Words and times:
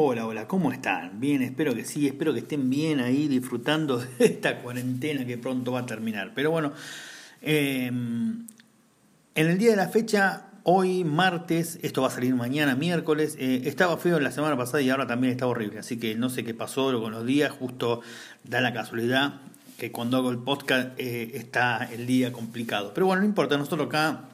Hola, 0.00 0.26
hola, 0.26 0.46
¿cómo 0.46 0.70
están? 0.70 1.18
Bien, 1.18 1.42
espero 1.42 1.74
que 1.74 1.84
sí, 1.84 2.06
espero 2.06 2.32
que 2.32 2.38
estén 2.38 2.70
bien 2.70 3.00
ahí 3.00 3.26
disfrutando 3.26 3.98
de 4.18 4.26
esta 4.26 4.62
cuarentena 4.62 5.26
que 5.26 5.36
pronto 5.38 5.72
va 5.72 5.80
a 5.80 5.86
terminar. 5.86 6.30
Pero 6.36 6.52
bueno, 6.52 6.72
em, 7.42 8.46
en 9.34 9.46
el 9.48 9.58
día 9.58 9.70
de 9.70 9.76
la 9.76 9.88
fecha, 9.88 10.50
hoy 10.62 11.02
martes, 11.02 11.80
esto 11.82 12.02
va 12.02 12.06
a 12.06 12.10
salir 12.12 12.32
mañana 12.36 12.76
miércoles, 12.76 13.34
eh, 13.40 13.62
estaba 13.64 13.96
feo 13.96 14.20
la 14.20 14.30
semana 14.30 14.56
pasada 14.56 14.82
y 14.82 14.90
ahora 14.90 15.08
también 15.08 15.32
está 15.32 15.48
horrible, 15.48 15.80
así 15.80 15.98
que 15.98 16.14
no 16.14 16.30
sé 16.30 16.44
qué 16.44 16.54
pasó 16.54 16.96
con 17.02 17.10
los 17.10 17.26
días, 17.26 17.50
justo 17.50 18.00
da 18.44 18.60
la 18.60 18.72
casualidad 18.72 19.40
que 19.78 19.90
cuando 19.90 20.18
hago 20.18 20.30
el 20.30 20.38
podcast 20.38 20.90
eh, 20.96 21.32
está 21.34 21.88
el 21.92 22.06
día 22.06 22.32
complicado. 22.32 22.92
Pero 22.94 23.06
bueno, 23.06 23.22
no 23.22 23.26
importa, 23.26 23.58
nosotros 23.58 23.88
acá 23.88 24.28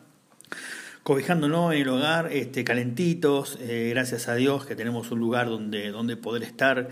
cobijándonos 1.05 1.75
en 1.75 1.83
el 1.83 1.89
hogar, 1.91 2.33
este, 2.33 2.65
calentitos, 2.65 3.59
eh, 3.61 3.91
gracias 3.91 4.27
a 4.27 4.35
Dios 4.35 4.65
que 4.65 4.75
tenemos 4.75 5.11
un 5.11 5.21
lugar 5.21 5.49
donde, 5.49 5.91
donde 5.91 6.17
poder 6.17 6.43
estar 6.43 6.89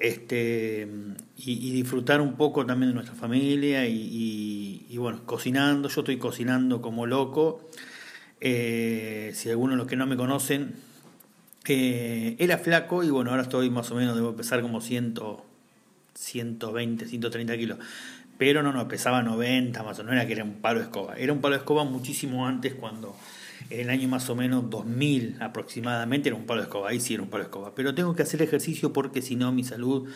este, 0.00 0.88
y, 1.36 1.70
disfrutar 1.70 2.22
un 2.22 2.34
poco 2.36 2.64
también 2.64 2.90
de 2.90 2.94
nuestra 2.94 3.14
familia 3.14 3.86
y, 3.86 4.96
bueno, 4.96 5.24
cocinando, 5.26 5.88
yo 5.90 6.00
estoy 6.00 6.16
cocinando 6.16 6.80
como 6.80 7.06
loco, 7.06 7.68
eh, 8.40 9.32
si 9.34 9.50
algunos 9.50 9.74
de 9.74 9.78
los 9.78 9.86
que 9.86 9.96
no 9.96 10.06
me 10.06 10.16
conocen, 10.16 10.74
eh, 11.68 12.36
era 12.38 12.56
flaco 12.56 13.04
y 13.04 13.10
bueno, 13.10 13.30
ahora 13.30 13.42
estoy 13.42 13.68
más 13.68 13.90
o 13.90 13.94
menos, 13.94 14.16
debo 14.16 14.34
pesar 14.34 14.62
como 14.62 14.80
100, 14.80 15.14
120, 16.14 17.06
130 17.06 17.56
kilos. 17.58 17.78
Pero 18.38 18.62
no, 18.62 18.72
no, 18.72 18.88
pesaba 18.88 19.22
90 19.22 19.82
más 19.82 19.98
o 19.98 20.02
menos, 20.02 20.14
no 20.14 20.20
era 20.20 20.26
que 20.26 20.32
era 20.32 20.42
un 20.42 20.54
palo 20.54 20.80
de 20.80 20.86
escoba. 20.86 21.14
Era 21.16 21.32
un 21.32 21.40
palo 21.40 21.54
de 21.54 21.58
escoba 21.58 21.84
muchísimo 21.84 22.46
antes 22.46 22.74
cuando, 22.74 23.14
en 23.70 23.80
el 23.80 23.90
año 23.90 24.08
más 24.08 24.28
o 24.30 24.34
menos 24.34 24.68
2000 24.70 25.36
aproximadamente, 25.40 26.28
era 26.28 26.36
un 26.36 26.46
palo 26.46 26.60
de 26.60 26.66
escoba, 26.66 26.90
ahí 26.90 27.00
sí 27.00 27.14
era 27.14 27.22
un 27.22 27.30
palo 27.30 27.44
de 27.44 27.48
escoba. 27.48 27.74
Pero 27.74 27.94
tengo 27.94 28.14
que 28.14 28.22
hacer 28.22 28.42
ejercicio 28.42 28.92
porque 28.92 29.22
si 29.22 29.36
no 29.36 29.52
mi 29.52 29.64
salud 29.64 30.08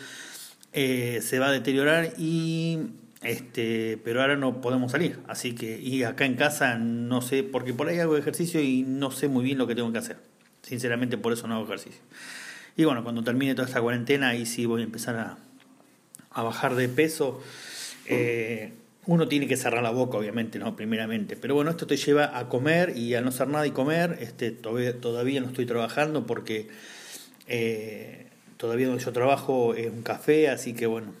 eh, 0.73 1.19
se 1.21 1.39
va 1.39 1.47
a 1.47 1.51
deteriorar 1.51 2.13
y 2.17 2.79
este 3.21 3.99
pero 4.03 4.21
ahora 4.21 4.35
no 4.35 4.61
podemos 4.61 4.91
salir. 4.91 5.19
Así 5.27 5.53
que 5.53 5.79
y 5.79 6.03
acá 6.03 6.25
en 6.25 6.35
casa 6.35 6.77
no 6.77 7.21
sé 7.21 7.43
porque 7.43 7.73
por 7.73 7.87
ahí 7.87 7.99
hago 7.99 8.17
ejercicio 8.17 8.61
y 8.61 8.83
no 8.83 9.11
sé 9.11 9.27
muy 9.27 9.43
bien 9.43 9.57
lo 9.57 9.67
que 9.67 9.75
tengo 9.75 9.91
que 9.91 9.99
hacer. 9.99 10.17
Sinceramente 10.61 11.17
por 11.17 11.33
eso 11.33 11.47
no 11.47 11.55
hago 11.55 11.65
ejercicio. 11.65 12.01
Y 12.75 12.85
bueno 12.85 13.03
cuando 13.03 13.23
termine 13.23 13.55
toda 13.55 13.67
esta 13.67 13.81
cuarentena 13.81 14.29
ahí 14.29 14.45
sí 14.45 14.65
voy 14.65 14.81
a 14.81 14.83
empezar 14.83 15.15
a, 15.15 15.37
a 16.31 16.43
bajar 16.43 16.75
de 16.75 16.89
peso 16.89 17.41
eh, 18.05 18.71
uno 19.07 19.27
tiene 19.29 19.47
que 19.47 19.55
cerrar 19.55 19.81
la 19.81 19.89
boca, 19.89 20.17
obviamente, 20.17 20.59
¿no? 20.59 20.75
Primeramente. 20.75 21.37
Pero 21.37 21.55
bueno, 21.55 21.71
esto 21.71 21.87
te 21.87 21.95
lleva 21.95 22.37
a 22.37 22.49
comer 22.49 22.95
y 22.95 23.15
a 23.15 23.21
no 23.21 23.29
hacer 23.29 23.47
nada 23.47 23.65
y 23.65 23.71
comer. 23.71 24.17
Este, 24.19 24.51
todavía, 24.51 25.41
no 25.41 25.47
estoy 25.47 25.65
trabajando 25.65 26.27
porque 26.27 26.67
eh, 27.47 28.27
todavía 28.57 28.87
donde 28.87 29.03
yo 29.03 29.13
trabajo 29.13 29.73
es 29.75 29.89
un 29.89 30.01
café, 30.01 30.49
así 30.49 30.73
que 30.73 30.87
bueno, 30.87 31.13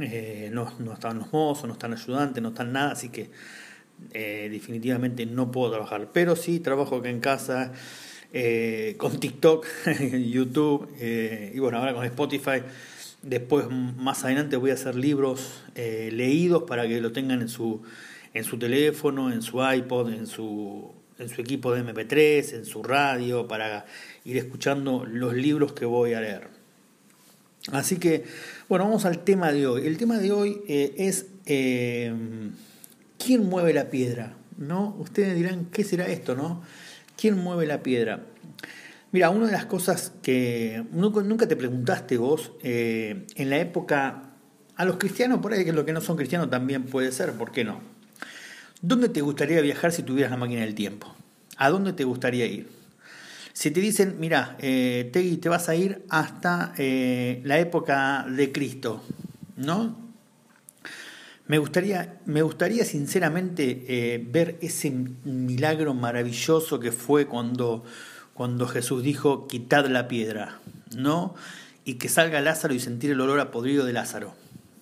eh, 0.00 0.50
no, 0.52 0.72
no, 0.80 0.92
están 0.92 1.18
los 1.20 1.32
mozos, 1.32 1.66
no 1.68 1.74
están 1.74 1.92
ayudantes, 1.92 2.42
no 2.42 2.48
están 2.48 2.72
nada, 2.72 2.90
así 2.90 3.08
que 3.08 3.30
eh, 4.12 4.48
definitivamente 4.50 5.26
no 5.26 5.52
puedo 5.52 5.70
trabajar. 5.70 6.08
Pero 6.12 6.34
sí 6.34 6.58
trabajo 6.58 6.96
acá 6.96 7.08
en 7.08 7.20
casa 7.20 7.72
con 8.96 9.18
TikTok, 9.18 9.66
YouTube 10.12 10.88
y 11.00 11.58
bueno, 11.60 11.78
ahora 11.78 11.94
con 11.94 12.04
Spotify. 12.04 12.62
Después, 13.22 13.66
más 13.70 14.24
adelante, 14.24 14.56
voy 14.56 14.70
a 14.70 14.74
hacer 14.74 14.94
libros 14.94 15.62
eh, 15.74 16.10
leídos 16.12 16.62
para 16.62 16.88
que 16.88 17.00
lo 17.00 17.12
tengan 17.12 17.42
en 17.42 17.48
su, 17.48 17.82
en 18.32 18.44
su 18.44 18.58
teléfono, 18.58 19.30
en 19.30 19.42
su 19.42 19.62
iPod, 19.62 20.12
en 20.12 20.26
su, 20.26 20.90
en 21.18 21.28
su 21.28 21.40
equipo 21.42 21.72
de 21.72 21.84
MP3, 21.84 22.54
en 22.54 22.64
su 22.64 22.82
radio, 22.82 23.46
para 23.46 23.84
ir 24.24 24.38
escuchando 24.38 25.04
los 25.04 25.34
libros 25.34 25.72
que 25.74 25.84
voy 25.84 26.14
a 26.14 26.20
leer. 26.20 26.48
Así 27.72 27.98
que, 27.98 28.24
bueno, 28.68 28.86
vamos 28.86 29.04
al 29.04 29.18
tema 29.18 29.52
de 29.52 29.66
hoy. 29.66 29.86
El 29.86 29.98
tema 29.98 30.18
de 30.18 30.32
hoy 30.32 30.62
eh, 30.66 30.94
es 30.96 31.26
eh, 31.44 32.12
¿quién 33.18 33.44
mueve 33.44 33.74
la 33.74 33.90
piedra? 33.90 34.34
¿No? 34.56 34.96
Ustedes 34.98 35.34
dirán, 35.34 35.66
¿qué 35.66 35.84
será 35.84 36.08
esto? 36.08 36.34
¿No? 36.34 36.62
¿Quién 37.16 37.36
mueve 37.36 37.66
la 37.66 37.82
piedra? 37.82 38.24
Mira, 39.12 39.30
una 39.30 39.46
de 39.46 39.52
las 39.52 39.66
cosas 39.66 40.12
que 40.22 40.84
nunca 40.92 41.48
te 41.48 41.56
preguntaste 41.56 42.16
vos, 42.16 42.52
eh, 42.62 43.26
en 43.34 43.50
la 43.50 43.58
época, 43.58 44.34
a 44.76 44.84
los 44.84 44.98
cristianos, 44.98 45.40
por 45.40 45.52
ahí 45.52 45.64
que 45.64 45.72
los 45.72 45.84
que 45.84 45.92
no 45.92 46.00
son 46.00 46.16
cristianos 46.16 46.48
también 46.48 46.84
puede 46.84 47.10
ser, 47.10 47.32
¿por 47.32 47.50
qué 47.50 47.64
no? 47.64 47.80
¿Dónde 48.82 49.08
te 49.08 49.20
gustaría 49.20 49.60
viajar 49.60 49.92
si 49.92 50.04
tuvieras 50.04 50.30
la 50.30 50.36
máquina 50.36 50.60
del 50.60 50.74
tiempo? 50.74 51.14
¿A 51.56 51.70
dónde 51.70 51.92
te 51.92 52.04
gustaría 52.04 52.46
ir? 52.46 52.68
Si 53.52 53.70
te 53.70 53.80
dicen, 53.80 54.16
mira, 54.18 54.56
eh, 54.60 55.10
te 55.12 55.48
vas 55.48 55.68
a 55.68 55.74
ir 55.74 56.04
hasta 56.08 56.72
eh, 56.78 57.42
la 57.44 57.58
época 57.58 58.24
de 58.26 58.52
Cristo, 58.52 59.02
¿no? 59.56 60.10
Me 61.46 61.58
gustaría, 61.58 62.20
me 62.26 62.42
gustaría 62.42 62.84
sinceramente 62.84 63.84
eh, 63.88 64.24
ver 64.24 64.56
ese 64.62 64.90
milagro 65.24 65.94
maravilloso 65.94 66.78
que 66.78 66.92
fue 66.92 67.26
cuando 67.26 67.84
cuando 68.40 68.66
Jesús 68.66 69.02
dijo, 69.02 69.46
quitad 69.48 69.84
la 69.88 70.08
piedra, 70.08 70.60
¿no? 70.96 71.34
Y 71.84 71.96
que 71.96 72.08
salga 72.08 72.40
Lázaro 72.40 72.72
y 72.72 72.80
sentir 72.80 73.10
el 73.10 73.20
olor 73.20 73.38
a 73.38 73.50
podrido 73.50 73.84
de 73.84 73.92
Lázaro. 73.92 74.32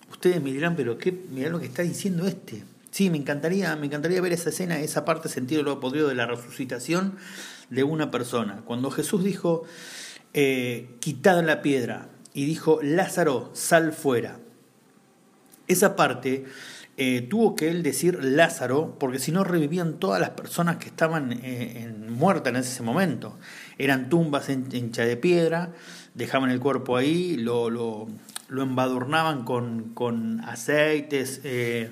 Ustedes 0.09 0.41
me 0.41 0.53
dirán, 0.53 0.77
pero 0.77 0.97
qué, 0.97 1.11
mirá 1.11 1.49
lo 1.49 1.59
que 1.59 1.65
está 1.65 1.81
diciendo 1.81 2.25
este. 2.25 2.63
Sí, 2.89 3.09
me 3.09 3.17
encantaría, 3.17 3.75
me 3.75 3.87
encantaría 3.87 4.21
ver 4.21 4.31
esa 4.31 4.51
escena, 4.51 4.79
esa 4.79 5.03
parte, 5.03 5.27
sentir 5.27 5.59
el 5.59 5.65
olor 5.65 5.79
a 5.79 5.81
podrido 5.81 6.07
de 6.07 6.15
la 6.15 6.25
resucitación 6.25 7.17
de 7.69 7.83
una 7.83 8.11
persona. 8.11 8.61
Cuando 8.63 8.91
Jesús 8.91 9.25
dijo, 9.25 9.65
eh, 10.33 10.91
quitad 11.01 11.43
la 11.43 11.61
piedra, 11.61 12.07
y 12.33 12.45
dijo, 12.45 12.79
Lázaro, 12.81 13.49
sal 13.51 13.91
fuera. 13.91 14.39
Esa 15.67 15.97
parte 15.97 16.45
eh, 17.01 17.21
tuvo 17.21 17.55
que 17.55 17.69
él 17.69 17.81
decir 17.81 18.21
Lázaro, 18.21 18.97
porque 18.99 19.19
si 19.19 19.31
no 19.31 19.45
revivían 19.45 19.99
todas 19.99 20.19
las 20.19 20.31
personas 20.31 20.75
que 20.75 20.87
estaban 20.87 21.31
eh, 21.31 21.83
en, 21.83 22.11
muertas 22.11 22.51
en 22.53 22.59
ese 22.59 22.83
momento. 22.83 23.37
Eran 23.77 24.09
tumbas 24.09 24.49
hechas 24.49 25.07
de 25.07 25.15
piedra, 25.15 25.71
dejaban 26.13 26.51
el 26.51 26.59
cuerpo 26.59 26.97
ahí, 26.97 27.37
lo, 27.37 27.69
lo, 27.69 28.09
lo 28.49 28.63
embadurnaban 28.63 29.45
con, 29.45 29.93
con 29.93 30.41
aceites 30.41 31.39
eh, 31.45 31.89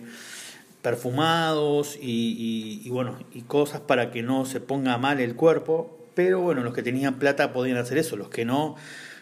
perfumados 0.81 1.97
y, 2.01 2.81
y, 2.83 2.89
bueno, 2.89 3.17
y 3.31 3.43
cosas 3.43 3.79
para 3.79 4.11
que 4.11 4.23
no 4.23 4.43
se 4.43 4.59
ponga 4.59 4.97
mal 4.97 5.21
el 5.21 5.35
cuerpo. 5.35 6.05
Pero 6.15 6.41
bueno, 6.41 6.65
los 6.65 6.73
que 6.73 6.83
tenían 6.83 7.13
plata 7.13 7.53
podían 7.53 7.77
hacer 7.77 7.97
eso, 7.97 8.17
los 8.17 8.27
que 8.27 8.43
no 8.43 8.75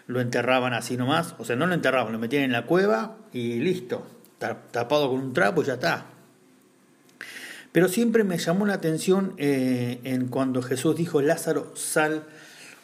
lo 0.07 0.19
enterraban 0.19 0.73
así 0.73 0.97
nomás, 0.97 1.35
o 1.38 1.46
sea, 1.46 1.56
no 1.56 1.67
lo 1.67 1.75
enterraban, 1.75 2.12
lo 2.12 2.17
metían 2.17 2.41
en 2.41 2.53
la 2.53 2.66
cueva 2.66 3.17
y 3.31 3.59
listo, 3.59 4.07
tapado 4.40 5.09
con 5.09 5.19
un 5.19 5.34
trapo 5.34 5.62
y 5.62 5.66
ya 5.66 5.73
está. 5.73 6.06
Pero 7.72 7.90
siempre 7.90 8.23
me 8.23 8.38
llamó 8.38 8.66
la 8.66 8.75
atención 8.75 9.34
eh, 9.38 10.00
en 10.06 10.28
cuando 10.28 10.62
Jesús 10.62 10.96
dijo, 10.96 11.22
Lázaro, 11.22 11.75
sal 11.75 12.23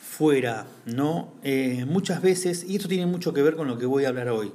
fuera, 0.02 0.66
¿no? 0.86 1.34
Eh, 1.44 1.86
muchas 1.88 2.22
veces, 2.22 2.66
y 2.68 2.76
esto 2.76 2.90
tiene 2.90 3.06
mucho 3.06 3.34
que 3.34 3.42
ver 3.42 3.56
con 3.56 3.70
lo 3.70 3.78
que 3.78 3.86
voy 3.86 4.04
a 4.04 4.10
hablar 4.10 4.28
hoy. 4.28 4.52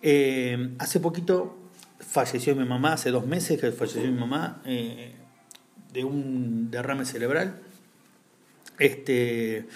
Eh, 0.00 0.74
hace 0.78 1.00
poquito 1.00 1.58
falleció 1.98 2.56
mi 2.56 2.64
mamá, 2.64 2.94
hace 2.94 3.10
dos 3.10 3.26
meses 3.26 3.60
que 3.60 3.72
falleció 3.72 4.02
mi 4.02 4.18
mamá 4.18 4.62
de 4.64 6.04
un 6.04 6.70
derrame 6.70 7.04
cerebral. 7.04 7.60
Este, 8.78 9.68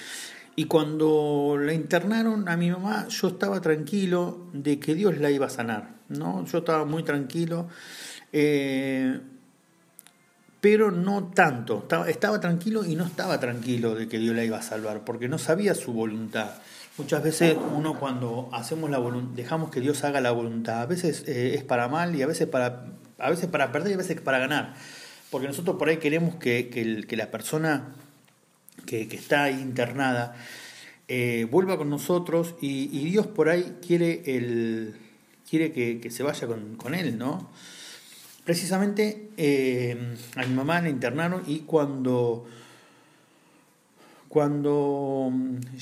y 0.56 0.64
cuando 0.64 1.58
la 1.60 1.74
internaron 1.74 2.48
a 2.48 2.56
mi 2.56 2.70
mamá, 2.70 3.08
yo 3.08 3.28
estaba 3.28 3.60
tranquilo 3.60 4.46
de 4.54 4.80
que 4.80 4.94
Dios 4.94 5.18
la 5.18 5.30
iba 5.30 5.44
a 5.44 5.50
sanar. 5.50 5.95
¿No? 6.08 6.44
Yo 6.46 6.58
estaba 6.58 6.84
muy 6.84 7.02
tranquilo, 7.02 7.68
eh, 8.32 9.20
pero 10.60 10.90
no 10.90 11.30
tanto. 11.34 11.78
Estaba, 11.78 12.08
estaba 12.08 12.40
tranquilo 12.40 12.84
y 12.84 12.96
no 12.96 13.04
estaba 13.04 13.38
tranquilo 13.40 13.94
de 13.94 14.08
que 14.08 14.18
Dios 14.18 14.34
la 14.34 14.44
iba 14.44 14.58
a 14.58 14.62
salvar, 14.62 15.04
porque 15.04 15.28
no 15.28 15.38
sabía 15.38 15.74
su 15.74 15.92
voluntad. 15.92 16.50
Muchas 16.98 17.22
veces 17.22 17.56
uno 17.74 17.98
cuando 17.98 18.48
hacemos 18.52 18.88
la 18.88 19.00
dejamos 19.34 19.70
que 19.70 19.80
Dios 19.80 20.02
haga 20.04 20.20
la 20.20 20.30
voluntad, 20.30 20.80
a 20.80 20.86
veces 20.86 21.24
eh, 21.26 21.54
es 21.54 21.62
para 21.62 21.88
mal 21.88 22.14
y 22.16 22.22
a 22.22 22.26
veces 22.26 22.48
para, 22.48 22.86
a 23.18 23.30
veces 23.30 23.48
para 23.48 23.70
perder 23.70 23.90
y 23.90 23.94
a 23.94 23.98
veces 23.98 24.20
para 24.20 24.38
ganar. 24.38 24.74
Porque 25.30 25.46
nosotros 25.46 25.76
por 25.76 25.88
ahí 25.88 25.98
queremos 25.98 26.36
que, 26.36 26.70
que, 26.70 27.16
la 27.16 27.30
persona 27.30 27.92
que, 28.86 29.02
está 29.02 29.50
internada 29.50 30.36
eh, 31.08 31.46
vuelva 31.50 31.76
con 31.76 31.90
nosotros 31.90 32.54
y 32.60 33.04
Dios 33.04 33.26
por 33.26 33.50
ahí 33.50 33.76
quiere 33.82 34.22
el, 34.24 34.94
quiere 35.48 35.72
que, 35.72 36.10
se 36.10 36.22
vaya 36.22 36.46
con, 36.46 36.94
él, 36.94 37.18
¿no? 37.18 37.50
Precisamente 38.44 39.28
eh, 39.36 40.16
a 40.36 40.44
mi 40.44 40.54
mamá 40.54 40.80
la 40.80 40.88
internaron 40.88 41.42
y 41.46 41.60
cuando, 41.60 42.46
cuando 44.28 45.32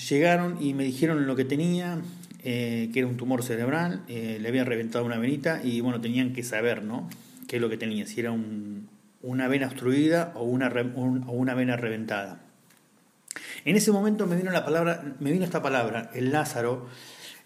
llegaron 0.09 0.63
y 0.63 0.73
me 0.73 0.85
dijeron 0.85 1.27
lo 1.27 1.37
que 1.37 1.45
tenía, 1.45 2.01
eh, 2.43 2.91
que 2.93 3.01
era 3.01 3.09
un 3.09 3.17
tumor 3.17 3.43
cerebral, 3.43 4.03
eh, 4.09 4.39
le 4.41 4.49
habían 4.49 4.67
reventado 4.67 5.05
una 5.05 5.19
venita 5.19 5.61
y 5.63 5.81
bueno, 5.81 6.01
tenían 6.01 6.33
que 6.33 6.43
saber, 6.43 6.83
¿no? 6.83 7.09
¿Qué 7.49 7.57
es 7.57 7.63
lo 7.63 7.69
que 7.69 7.77
tenía? 7.77 8.07
Si 8.07 8.21
era 8.21 8.35
una 9.23 9.49
vena 9.49 9.67
obstruida 9.67 10.33
o 10.35 10.45
una, 10.45 10.69
o 10.69 11.33
una 11.33 11.55
vena 11.55 11.77
reventada. 11.77 12.41
En 13.65 13.77
ese 13.77 13.93
momento 13.93 14.27
me 14.27 14.37
vino 14.37 14.51
la 14.51 14.65
palabra, 14.65 15.17
me 15.21 15.33
vino 15.33 15.45
esta 15.45 15.63
palabra, 15.63 16.11
el 16.15 16.33
Lázaro, 16.33 16.87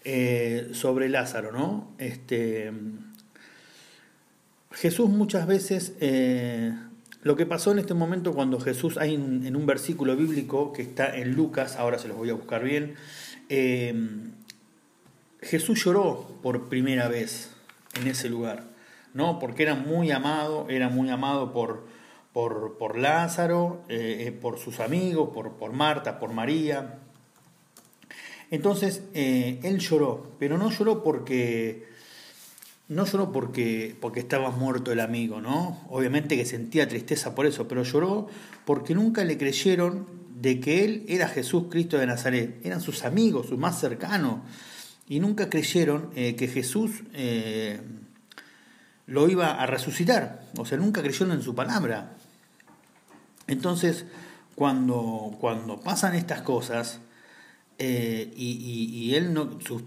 eh, 0.05 0.69
sobre 0.71 1.09
Lázaro, 1.09 1.51
¿no? 1.51 1.91
Este, 1.97 2.71
Jesús 4.71 5.09
muchas 5.09 5.45
veces, 5.45 5.93
eh, 5.99 6.73
lo 7.21 7.35
que 7.35 7.45
pasó 7.45 7.73
en 7.73 7.79
este 7.79 7.93
momento 7.93 8.33
cuando 8.33 8.61
Jesús, 8.61 8.97
hay 8.97 9.15
en 9.15 9.55
un 9.57 9.65
versículo 9.65 10.15
bíblico 10.15 10.71
que 10.71 10.83
está 10.83 11.17
en 11.17 11.35
Lucas, 11.35 11.75
ahora 11.75 11.99
se 11.99 12.07
los 12.07 12.15
voy 12.15 12.29
a 12.29 12.33
buscar 12.33 12.63
bien, 12.63 12.95
eh, 13.49 13.93
Jesús 15.41 15.83
lloró 15.83 16.39
por 16.41 16.69
primera 16.69 17.09
vez 17.09 17.51
en 17.99 18.07
ese 18.07 18.29
lugar, 18.29 18.63
¿no? 19.13 19.37
Porque 19.37 19.63
era 19.63 19.75
muy 19.75 20.11
amado, 20.11 20.67
era 20.69 20.87
muy 20.87 21.09
amado 21.09 21.51
por, 21.51 21.85
por, 22.31 22.77
por 22.77 22.97
Lázaro, 22.97 23.83
por 24.41 24.59
sus 24.59 24.79
amigos, 24.79 25.31
por, 25.33 25.53
por 25.53 25.73
Marta, 25.73 26.19
por 26.19 26.31
María, 26.31 26.99
entonces 28.51 29.03
eh, 29.13 29.59
él 29.63 29.79
lloró, 29.79 30.35
pero 30.39 30.57
no 30.57 30.71
lloró 30.71 31.03
porque 31.03 31.87
no 32.89 33.05
lloró 33.05 33.31
porque, 33.31 33.95
porque 34.01 34.19
estaba 34.19 34.49
muerto 34.49 34.91
el 34.91 34.99
amigo, 34.99 35.41
¿no? 35.41 35.85
Obviamente 35.89 36.35
que 36.35 36.45
sentía 36.45 36.87
tristeza 36.87 37.35
por 37.35 37.45
eso, 37.45 37.67
pero 37.67 37.83
lloró 37.83 38.27
porque 38.65 38.95
nunca 38.95 39.23
le 39.23 39.37
creyeron 39.37 40.07
de 40.41 40.59
que 40.59 40.83
él 40.85 41.05
era 41.07 41.27
Jesús 41.27 41.65
Cristo 41.69 41.97
de 41.99 42.07
Nazaret. 42.07 42.59
Eran 42.63 42.81
sus 42.81 43.05
amigos, 43.05 43.47
sus 43.47 43.59
más 43.59 43.79
cercanos, 43.79 44.39
y 45.07 45.19
nunca 45.19 45.49
creyeron 45.49 46.09
eh, 46.15 46.35
que 46.35 46.47
Jesús 46.47 47.03
eh, 47.13 47.79
lo 49.05 49.29
iba 49.29 49.51
a 49.51 49.65
resucitar. 49.67 50.47
O 50.57 50.65
sea, 50.65 50.79
nunca 50.79 51.01
creyeron 51.01 51.31
en 51.31 51.43
su 51.43 51.53
palabra. 51.53 52.15
Entonces, 53.45 54.05
cuando, 54.55 55.35
cuando 55.39 55.79
pasan 55.79 56.15
estas 56.15 56.41
cosas, 56.41 56.99
eh, 57.79 58.31
y, 58.35 59.15
él 59.15 59.33
no, 59.33 59.57
sus, 59.61 59.83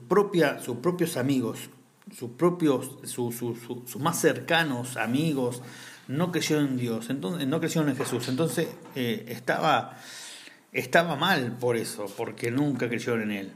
sus 0.64 0.76
propios 0.78 1.16
amigos, 1.16 1.68
sus 2.16 2.30
propios, 2.30 2.98
sus 3.04 3.96
más 3.98 4.20
cercanos 4.20 4.96
amigos, 4.96 5.62
no 6.08 6.32
creyeron 6.32 6.68
en 6.68 6.76
Dios, 6.78 7.10
entonces, 7.10 7.46
no 7.46 7.60
creyeron 7.60 7.88
en 7.90 7.96
Jesús. 7.96 8.28
Entonces 8.28 8.68
eh, 8.94 9.26
estaba, 9.28 9.98
estaba 10.72 11.16
mal 11.16 11.56
por 11.58 11.76
eso, 11.76 12.06
porque 12.16 12.50
nunca 12.50 12.88
creyeron 12.88 13.22
en 13.22 13.30
él. 13.30 13.52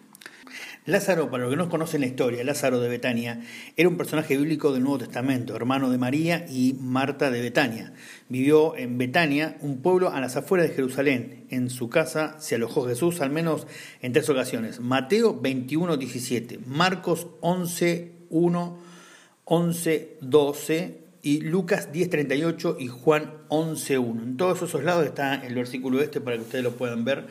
Lázaro, 0.86 1.32
para 1.32 1.42
los 1.42 1.50
que 1.50 1.56
no 1.56 1.68
conocen 1.68 2.02
la 2.02 2.06
historia, 2.06 2.44
Lázaro 2.44 2.78
de 2.78 2.88
Betania 2.88 3.40
era 3.76 3.88
un 3.88 3.96
personaje 3.96 4.36
bíblico 4.36 4.72
del 4.72 4.84
Nuevo 4.84 4.98
Testamento, 4.98 5.56
hermano 5.56 5.90
de 5.90 5.98
María 5.98 6.46
y 6.48 6.76
Marta 6.80 7.32
de 7.32 7.40
Betania. 7.40 7.92
Vivió 8.28 8.76
en 8.76 8.96
Betania, 8.96 9.56
un 9.62 9.82
pueblo 9.82 10.10
a 10.10 10.20
las 10.20 10.36
afueras 10.36 10.68
de 10.68 10.74
Jerusalén. 10.76 11.44
En 11.50 11.70
su 11.70 11.90
casa 11.90 12.36
se 12.38 12.54
alojó 12.54 12.86
Jesús 12.86 13.20
al 13.20 13.30
menos 13.30 13.66
en 14.00 14.12
tres 14.12 14.28
ocasiones. 14.30 14.78
Mateo 14.78 15.36
21, 15.40 15.96
17, 15.96 16.60
Marcos 16.66 17.26
11, 17.40 18.12
1, 18.30 18.78
11, 19.44 20.18
12 20.20 21.00
y 21.22 21.40
Lucas 21.40 21.90
10, 21.90 22.10
38 22.10 22.76
y 22.78 22.86
Juan 22.86 23.32
11, 23.48 23.98
1. 23.98 24.22
En 24.22 24.36
todos 24.36 24.62
esos 24.62 24.84
lados 24.84 25.04
está 25.04 25.44
el 25.44 25.56
versículo 25.56 26.00
este 26.00 26.20
para 26.20 26.36
que 26.36 26.42
ustedes 26.42 26.62
lo 26.62 26.76
puedan 26.76 27.04
ver 27.04 27.26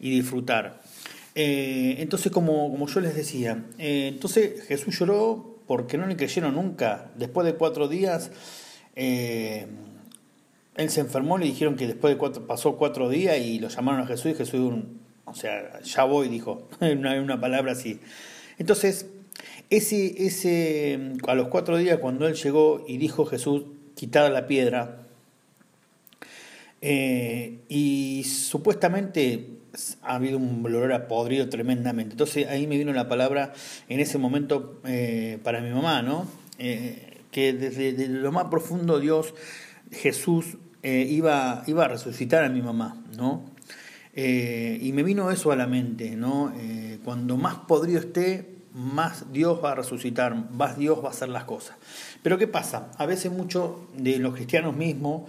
y 0.00 0.08
disfrutar. 0.08 0.80
Eh, 1.34 1.96
entonces, 1.98 2.30
como, 2.30 2.70
como, 2.70 2.86
yo 2.86 3.00
les 3.00 3.16
decía, 3.16 3.64
eh, 3.78 4.08
entonces 4.12 4.62
Jesús 4.66 4.96
lloró 4.98 5.58
porque 5.66 5.98
no 5.98 6.06
le 6.06 6.16
creyeron 6.16 6.54
nunca. 6.54 7.10
Después 7.16 7.44
de 7.44 7.54
cuatro 7.54 7.88
días, 7.88 8.30
eh, 8.94 9.66
él 10.76 10.90
se 10.90 11.00
enfermó, 11.00 11.38
le 11.38 11.46
dijeron 11.46 11.76
que 11.76 11.86
después 11.86 12.14
de 12.14 12.18
cuatro, 12.18 12.46
pasó 12.46 12.76
cuatro 12.76 13.08
días 13.08 13.38
y 13.38 13.58
lo 13.58 13.68
llamaron 13.68 14.02
a 14.02 14.06
Jesús 14.06 14.32
y 14.32 14.34
Jesús, 14.34 14.74
o 15.24 15.34
sea, 15.34 15.80
ya 15.82 16.04
voy, 16.04 16.28
dijo, 16.28 16.68
hay 16.80 16.92
una 16.92 17.40
palabra 17.40 17.72
así. 17.72 17.98
Entonces, 18.58 19.06
ese, 19.70 20.26
ese, 20.26 21.14
a 21.26 21.34
los 21.34 21.48
cuatro 21.48 21.76
días 21.78 21.98
cuando 21.98 22.28
él 22.28 22.34
llegó 22.34 22.84
y 22.86 22.98
dijo 22.98 23.26
Jesús, 23.26 23.64
quitada 23.96 24.30
la 24.30 24.46
piedra, 24.46 25.00
y 26.86 28.24
supuestamente 28.24 29.63
ha 30.02 30.14
habido 30.14 30.38
un 30.38 30.64
olor 30.64 30.92
a 30.92 31.08
podrido 31.08 31.48
tremendamente. 31.48 32.12
Entonces 32.12 32.46
ahí 32.48 32.66
me 32.66 32.78
vino 32.78 32.92
la 32.92 33.08
palabra 33.08 33.52
en 33.88 34.00
ese 34.00 34.18
momento 34.18 34.80
eh, 34.84 35.38
para 35.42 35.60
mi 35.60 35.70
mamá, 35.70 36.02
¿no? 36.02 36.26
Eh, 36.58 37.20
que 37.30 37.52
desde, 37.52 38.08
lo 38.08 38.30
más 38.32 38.46
profundo 38.46 39.00
Dios, 39.00 39.34
Jesús, 39.90 40.56
eh, 40.82 41.06
iba, 41.08 41.64
iba 41.66 41.84
a 41.84 41.88
resucitar 41.88 42.44
a 42.44 42.48
mi 42.48 42.62
mamá, 42.62 43.02
¿no? 43.16 43.52
y 44.16 44.92
me 44.92 45.02
vino 45.02 45.32
eso 45.32 45.50
a 45.50 45.56
la 45.56 45.66
mente, 45.66 46.14
¿no? 46.14 46.52
cuando 47.04 47.36
más 47.36 47.56
podrido 47.56 47.98
esté, 47.98 48.48
más 48.72 49.32
Dios 49.32 49.58
va 49.60 49.72
a 49.72 49.74
resucitar, 49.74 50.52
más 50.52 50.78
Dios 50.78 51.02
va 51.02 51.08
a 51.08 51.10
hacer 51.10 51.30
las 51.30 51.42
cosas. 51.42 51.76
Pero 52.22 52.38
¿qué 52.38 52.46
pasa? 52.46 52.92
A 52.96 53.06
veces 53.06 53.32
muchos 53.32 53.72
de 53.96 54.20
los 54.20 54.34
cristianos 54.34 54.76
mismos 54.76 55.22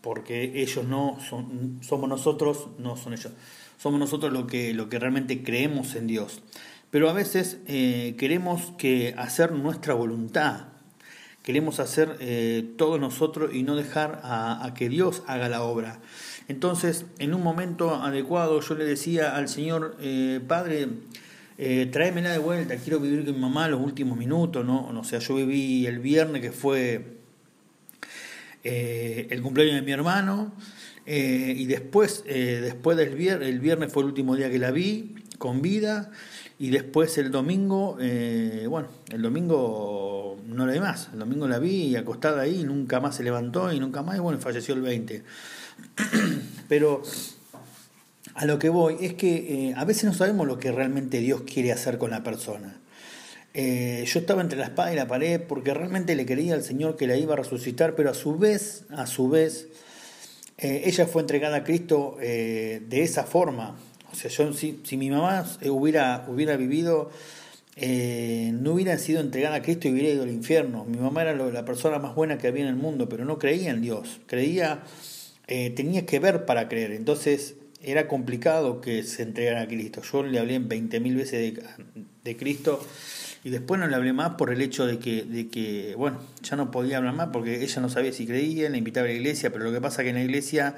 porque 0.00 0.62
ellos 0.62 0.84
no 0.84 1.18
somos 1.20 2.08
nosotros, 2.08 2.68
no 2.78 2.96
son 2.96 3.12
ellos. 3.12 3.32
Somos 3.78 4.00
nosotros 4.00 4.32
lo 4.32 4.46
que, 4.46 4.74
lo 4.74 4.88
que 4.88 4.98
realmente 4.98 5.42
creemos 5.42 5.94
en 5.94 6.06
Dios. 6.06 6.42
Pero 6.90 7.10
a 7.10 7.12
veces 7.12 7.58
eh, 7.66 8.16
queremos 8.18 8.72
que 8.78 9.14
hacer 9.16 9.52
nuestra 9.52 9.94
voluntad, 9.94 10.68
queremos 11.42 11.80
hacer 11.80 12.16
eh, 12.20 12.74
todo 12.76 12.98
nosotros 12.98 13.54
y 13.54 13.62
no 13.62 13.76
dejar 13.76 14.20
a, 14.24 14.72
que 14.76 14.88
Dios 14.88 15.22
haga 15.26 15.48
la 15.48 15.62
obra. 15.62 16.00
Entonces, 16.48 17.06
en 17.18 17.34
un 17.34 17.42
momento 17.42 17.94
adecuado, 17.94 18.60
yo 18.60 18.74
le 18.74 18.84
decía 18.84 19.36
al 19.36 19.48
Señor, 19.48 19.96
eh, 20.00 20.40
Padre, 20.46 20.88
eh, 21.60 21.88
tráemela 21.90 22.30
de 22.30 22.38
vuelta, 22.38 22.76
quiero 22.76 23.00
vivir 23.00 23.24
con 23.24 23.34
mi 23.34 23.40
mamá 23.40 23.66
los 23.66 23.80
últimos 23.80 24.16
minutos, 24.16 24.64
¿no? 24.64 24.88
O 24.88 25.04
sea, 25.04 25.18
yo 25.18 25.34
viví 25.34 25.86
el 25.86 25.98
viernes 25.98 26.40
que 26.40 26.52
fue 26.52 27.17
eh, 28.64 29.28
el 29.30 29.42
cumpleaños 29.42 29.76
de 29.76 29.82
mi 29.82 29.92
hermano, 29.92 30.52
eh, 31.06 31.54
y 31.56 31.66
después, 31.66 32.24
eh, 32.26 32.60
después 32.62 32.96
del 32.96 33.14
viernes, 33.14 33.48
el 33.48 33.60
viernes 33.60 33.92
fue 33.92 34.02
el 34.02 34.08
último 34.08 34.36
día 34.36 34.50
que 34.50 34.58
la 34.58 34.70
vi 34.70 35.14
con 35.38 35.62
vida, 35.62 36.10
y 36.58 36.70
después 36.70 37.16
el 37.18 37.30
domingo, 37.30 37.96
bueno, 38.68 38.88
el 39.12 39.22
domingo 39.22 40.40
no 40.44 40.66
la 40.66 40.72
vi 40.72 40.80
más, 40.80 41.08
el 41.12 41.20
domingo 41.20 41.46
la 41.46 41.60
vi 41.60 41.94
acostada 41.94 42.42
ahí, 42.42 42.64
nunca 42.64 42.98
más 42.98 43.14
se 43.14 43.22
levantó 43.22 43.72
y 43.72 43.78
nunca 43.78 44.02
más, 44.02 44.16
y 44.16 44.18
bueno, 44.18 44.40
falleció 44.40 44.74
el 44.74 44.82
20. 44.82 45.22
Pero 46.68 47.02
a 48.34 48.44
lo 48.44 48.58
que 48.58 48.70
voy 48.70 48.96
es 49.00 49.14
que 49.14 49.72
a 49.76 49.84
veces 49.84 50.04
no 50.04 50.14
sabemos 50.14 50.48
lo 50.48 50.58
que 50.58 50.72
realmente 50.72 51.20
Dios 51.20 51.42
quiere 51.42 51.70
hacer 51.70 51.96
con 51.96 52.10
la 52.10 52.24
persona. 52.24 52.76
Eh, 53.54 54.04
yo 54.06 54.20
estaba 54.20 54.42
entre 54.42 54.58
la 54.58 54.66
espada 54.66 54.92
y 54.92 54.96
la 54.96 55.08
pared 55.08 55.40
porque 55.40 55.72
realmente 55.72 56.14
le 56.14 56.26
quería 56.26 56.54
al 56.54 56.62
Señor 56.62 56.96
que 56.96 57.06
la 57.06 57.16
iba 57.16 57.32
a 57.34 57.36
resucitar, 57.36 57.94
pero 57.94 58.10
a 58.10 58.14
su 58.14 58.36
vez, 58.36 58.84
a 58.90 59.06
su 59.06 59.28
vez, 59.28 59.68
eh, 60.58 60.82
ella 60.84 61.06
fue 61.06 61.22
entregada 61.22 61.58
a 61.58 61.64
Cristo 61.64 62.18
eh, 62.20 62.82
de 62.88 63.02
esa 63.02 63.24
forma. 63.24 63.76
O 64.12 64.14
sea, 64.14 64.30
yo, 64.30 64.52
si, 64.52 64.80
si 64.84 64.96
mi 64.96 65.10
mamá 65.10 65.46
hubiera, 65.64 66.24
hubiera 66.28 66.56
vivido, 66.56 67.10
no 67.80 68.72
hubiera 68.72 68.98
sido 68.98 69.20
entregada 69.20 69.56
a 69.56 69.62
Cristo 69.62 69.86
y 69.86 69.92
hubiera 69.92 70.08
ido 70.08 70.22
al 70.24 70.30
infierno. 70.30 70.84
Mi 70.84 70.98
mamá 70.98 71.22
era 71.22 71.34
la 71.34 71.64
persona 71.64 71.98
más 71.98 72.14
buena 72.14 72.38
que 72.38 72.48
había 72.48 72.62
en 72.62 72.68
el 72.68 72.76
mundo, 72.76 73.08
pero 73.08 73.24
no 73.24 73.38
creía 73.38 73.70
en 73.70 73.82
Dios. 73.82 74.20
Creía, 74.26 74.82
tenía 75.46 76.04
que 76.04 76.18
ver 76.18 76.44
para 76.44 76.68
creer. 76.68 76.92
Entonces 76.92 77.54
era 77.82 78.08
complicado 78.08 78.80
que 78.80 79.04
se 79.04 79.22
entregara 79.22 79.62
a 79.62 79.68
Cristo. 79.68 80.02
Yo 80.02 80.24
le 80.24 80.40
hablé 80.40 80.60
20.000 80.60 81.16
veces 81.16 81.54
de, 81.54 81.62
de 82.24 82.36
Cristo 82.36 82.80
y 83.48 83.50
después 83.50 83.80
no 83.80 83.86
le 83.86 83.96
hablé 83.96 84.12
más 84.12 84.34
por 84.34 84.52
el 84.52 84.60
hecho 84.60 84.84
de 84.84 84.98
que, 84.98 85.22
de 85.22 85.48
que, 85.48 85.94
bueno, 85.96 86.18
ya 86.42 86.54
no 86.54 86.70
podía 86.70 86.98
hablar 86.98 87.14
más 87.14 87.28
porque 87.32 87.62
ella 87.62 87.80
no 87.80 87.88
sabía 87.88 88.12
si 88.12 88.26
creía, 88.26 88.68
le 88.68 88.76
invitaba 88.76 89.06
a 89.06 89.08
la 89.08 89.14
iglesia, 89.14 89.50
pero 89.50 89.64
lo 89.64 89.72
que 89.72 89.80
pasa 89.80 90.02
es 90.02 90.04
que 90.04 90.10
en 90.10 90.16
la 90.16 90.22
iglesia 90.22 90.76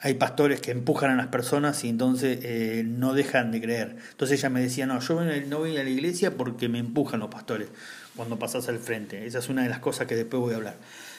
hay 0.00 0.14
pastores 0.14 0.60
que 0.60 0.72
empujan 0.72 1.12
a 1.12 1.14
las 1.14 1.28
personas 1.28 1.84
y 1.84 1.88
entonces 1.88 2.40
eh, 2.42 2.82
no 2.84 3.14
dejan 3.14 3.52
de 3.52 3.60
creer. 3.60 3.96
Entonces 4.10 4.40
ella 4.40 4.50
me 4.50 4.60
decía, 4.60 4.88
no, 4.88 4.98
yo 4.98 5.20
no 5.22 5.58
voy 5.58 5.76
a 5.76 5.84
la 5.84 5.90
iglesia 5.90 6.36
porque 6.36 6.68
me 6.68 6.80
empujan 6.80 7.20
los 7.20 7.28
pastores 7.28 7.68
cuando 8.16 8.40
pasas 8.40 8.68
al 8.68 8.80
frente. 8.80 9.24
Esa 9.24 9.38
es 9.38 9.48
una 9.48 9.62
de 9.62 9.68
las 9.68 9.78
cosas 9.78 10.08
que 10.08 10.16
después 10.16 10.40
voy 10.40 10.54
a 10.54 10.56
hablar. 10.56 10.78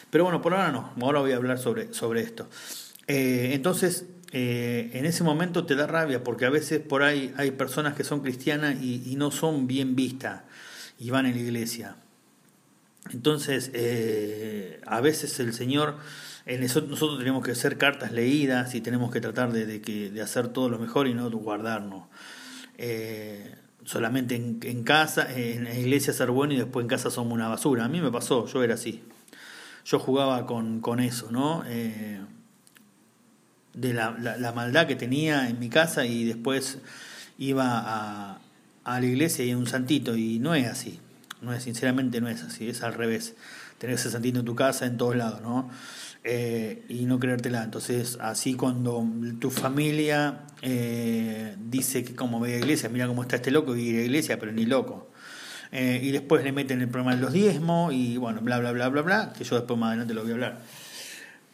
Pero 0.10 0.26
bueno, 0.26 0.42
por 0.42 0.54
ahora 0.54 0.74
no, 0.74 0.92
ahora 1.00 1.22
voy 1.22 1.32
a 1.32 1.38
hablar 1.38 1.58
sobre, 1.58 1.94
sobre 1.94 2.20
esto. 2.20 2.50
Eh, 3.08 3.52
entonces, 3.54 4.08
eh, 4.34 4.90
en 4.92 5.06
ese 5.06 5.24
momento 5.24 5.66
te 5.66 5.76
da 5.76 5.88
rabia 5.88 6.22
porque 6.22 6.46
a 6.46 6.50
veces 6.50 6.82
por 6.82 7.04
ahí 7.04 7.34
hay 7.38 7.52
personas 7.52 7.94
que 7.94 8.04
son 8.04 8.20
cristianas 8.20 8.76
y, 8.82 9.10
y 9.10 9.16
no 9.16 9.32
son 9.32 9.68
bien 9.68 9.96
vistas 9.96 10.42
y 11.02 11.10
van 11.10 11.26
en 11.26 11.34
la 11.34 11.42
iglesia. 11.42 11.96
Entonces, 13.10 13.72
eh, 13.74 14.80
a 14.86 15.02
veces 15.02 15.40
el 15.40 15.52
Señor, 15.52 15.98
nosotros 16.46 17.18
tenemos 17.18 17.44
que 17.44 17.52
hacer 17.52 17.80
cartas 17.80 18.12
leídas 18.12 18.76
y 18.76 18.82
tenemos 18.82 19.12
que 19.12 19.20
tratar 19.20 19.52
de, 19.52 20.22
hacer 20.22 20.50
todo 20.50 20.70
lo 20.70 20.78
mejor 20.78 21.08
y 21.08 21.16
no 21.16 21.30
guardarnos. 21.32 22.04
Eh, 22.78 23.56
solamente 23.84 24.36
en, 24.36 24.84
casa, 24.84 25.28
en 25.36 25.64
la 25.64 25.74
iglesia 25.74 26.14
ser 26.14 26.30
bueno 26.30 26.54
y 26.54 26.58
después 26.58 26.84
en 26.84 26.88
casa 26.88 27.10
somos 27.10 27.34
una 27.34 27.48
basura. 27.48 27.86
A 27.86 27.90
mí 27.90 28.00
me 28.00 28.12
pasó, 28.12 28.46
yo 28.46 28.64
era 28.64 28.76
así. 28.76 29.02
Yo 29.84 29.98
jugaba 29.98 30.46
con, 30.46 30.82
con 30.82 31.00
eso, 31.00 31.32
¿no? 31.32 31.64
Eh, 31.66 32.20
de 33.74 33.94
la, 33.94 34.12
la, 34.12 34.52
maldad 34.52 34.86
que 34.86 34.96
tenía 34.96 35.50
en 35.50 35.58
mi 35.58 35.70
casa 35.70 36.06
y 36.06 36.26
después 36.26 36.78
iba 37.40 37.66
a, 37.74 38.42
a 38.84 39.00
la 39.00 39.06
iglesia 39.06 39.46
y 39.46 39.52
en 39.52 39.58
un 39.58 39.68
santito 39.68 40.16
y 40.16 40.40
no 40.40 40.56
es 40.56 40.68
así, 40.68 41.00
no 41.42 41.54
es 41.54 41.64
sinceramente 41.64 42.22
no 42.22 42.30
es 42.30 42.42
así, 42.44 42.70
es 42.70 42.84
al 42.84 42.94
revés, 42.94 43.36
tener 43.78 43.96
ese 43.96 44.12
santito 44.12 44.40
en 44.40 44.46
tu 44.46 44.56
casa 44.56 44.86
en 44.86 44.98
todos 44.98 45.16
lados, 45.16 45.42
¿no? 45.42 45.70
Eh, 46.24 46.84
y 46.88 47.06
no 47.06 47.20
creértela. 47.20 47.64
Entonces, 47.64 48.20
así 48.22 48.54
cuando 48.54 49.04
tu 49.40 49.50
familia 49.50 50.42
eh, 50.62 51.56
dice 51.60 52.04
que 52.04 52.14
como 52.16 52.40
ve 52.40 52.50
a 52.50 52.52
la 52.54 52.60
iglesia, 52.60 52.90
mira 52.90 53.08
cómo 53.08 53.24
está 53.24 53.38
este 53.38 53.50
loco 53.50 53.76
y 53.76 53.90
a 53.90 53.94
la 53.94 54.02
iglesia, 54.02 54.38
pero 54.40 54.52
ni 54.52 54.66
loco. 54.66 55.10
Eh, 55.72 56.00
y 56.04 56.12
después 56.12 56.44
le 56.44 56.52
meten 56.52 56.82
el 56.82 56.90
problema 56.90 57.16
de 57.16 57.22
los 57.22 57.34
diezmos 57.34 57.94
y 57.94 58.18
bueno, 58.18 58.42
bla, 58.42 58.60
bla, 58.60 58.72
bla, 58.72 58.90
bla, 58.90 59.02
bla, 59.02 59.34
que 59.36 59.44
yo 59.44 59.56
después 59.56 59.80
más 59.80 59.90
adelante 59.90 60.14
lo 60.14 60.22
voy 60.22 60.32
a 60.32 60.34
hablar. 60.36 60.62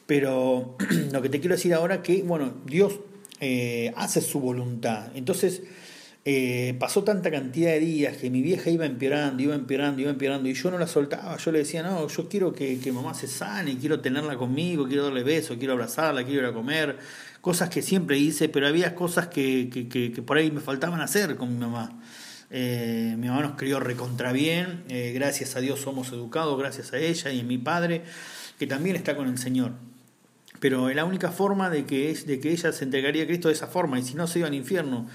Pero 0.06 0.76
lo 1.14 1.22
que 1.22 1.30
te 1.30 1.40
quiero 1.40 1.56
decir 1.56 1.74
ahora 1.74 2.02
que, 2.02 2.24
bueno, 2.24 2.54
Dios 2.66 3.00
hace 3.96 4.20
su 4.20 4.40
voluntad. 4.40 5.12
Entonces, 5.14 5.62
eh, 6.30 6.76
pasó 6.78 7.06
tanta 7.06 7.32
cantidad 7.32 7.72
de 7.72 7.80
días 7.80 8.18
que 8.18 8.30
mi 8.30 8.42
vieja 8.42 8.70
iba 8.70 8.86
empeorando, 8.86 9.42
iba 9.42 9.56
empeorando, 9.56 10.02
iba 10.02 10.12
empeorando 10.12 10.50
y 10.50 10.54
yo 10.56 10.70
no 10.70 10.78
la 10.78 10.86
soltaba. 10.86 11.38
Yo 11.38 11.54
le 11.54 11.60
decía, 11.60 11.84
no, 11.84 12.06
yo 12.06 12.28
quiero 12.28 12.52
que, 12.52 12.80
que 12.82 12.92
mamá 12.92 13.14
se 13.14 13.28
sane, 13.28 13.78
quiero 13.78 14.02
tenerla 14.02 14.36
conmigo, 14.36 14.90
quiero 14.90 15.06
darle 15.06 15.24
besos, 15.24 15.56
quiero 15.56 15.72
abrazarla, 15.72 16.26
quiero 16.26 16.42
ir 16.42 16.48
a 16.48 16.52
comer. 16.52 16.98
Cosas 17.40 17.70
que 17.70 17.82
siempre 17.82 18.18
hice, 18.18 18.50
pero 18.50 18.68
había 18.68 18.94
cosas 18.94 19.28
que, 19.28 19.70
que, 19.72 19.88
que, 19.88 20.22
por 20.22 20.36
ahí 20.36 20.52
me 20.52 20.60
faltaban 20.60 21.00
hacer 21.00 21.38
con 21.38 21.54
mi 21.54 21.60
mamá. 21.60 21.98
Eh, 22.52 23.16
mi 23.18 23.30
mamá 23.30 23.44
nos 23.44 23.56
crió 23.56 23.80
recontra 23.80 24.34
bien, 24.34 24.84
eh, 24.90 25.14
gracias 25.16 25.56
a 25.56 25.62
Dios 25.62 25.80
somos 25.80 26.10
educados, 26.10 26.60
gracias 26.60 26.92
a 26.92 26.98
ella 26.98 27.32
y 27.32 27.40
a 27.40 27.44
mi 27.44 27.58
padre, 27.58 28.02
que 28.60 28.68
también 28.68 28.98
está 28.98 29.16
con 29.16 29.30
el 29.30 29.38
Señor. 29.38 29.72
Pero 30.60 30.90
la 30.90 31.06
única 31.06 31.32
forma 31.32 31.70
de 31.70 31.86
que, 31.86 32.14
de 32.14 32.42
que 32.42 32.52
ella 32.52 32.74
se 32.74 32.84
entregaría 32.84 33.24
a 33.24 33.28
Cristo 33.28 33.48
de 33.48 33.54
esa 33.54 33.68
forma, 33.68 33.98
y 33.98 34.04
si 34.04 34.16
no 34.16 34.28
se 34.28 34.40
iba 34.40 34.50
al 34.50 34.54
infierno. 34.54 35.08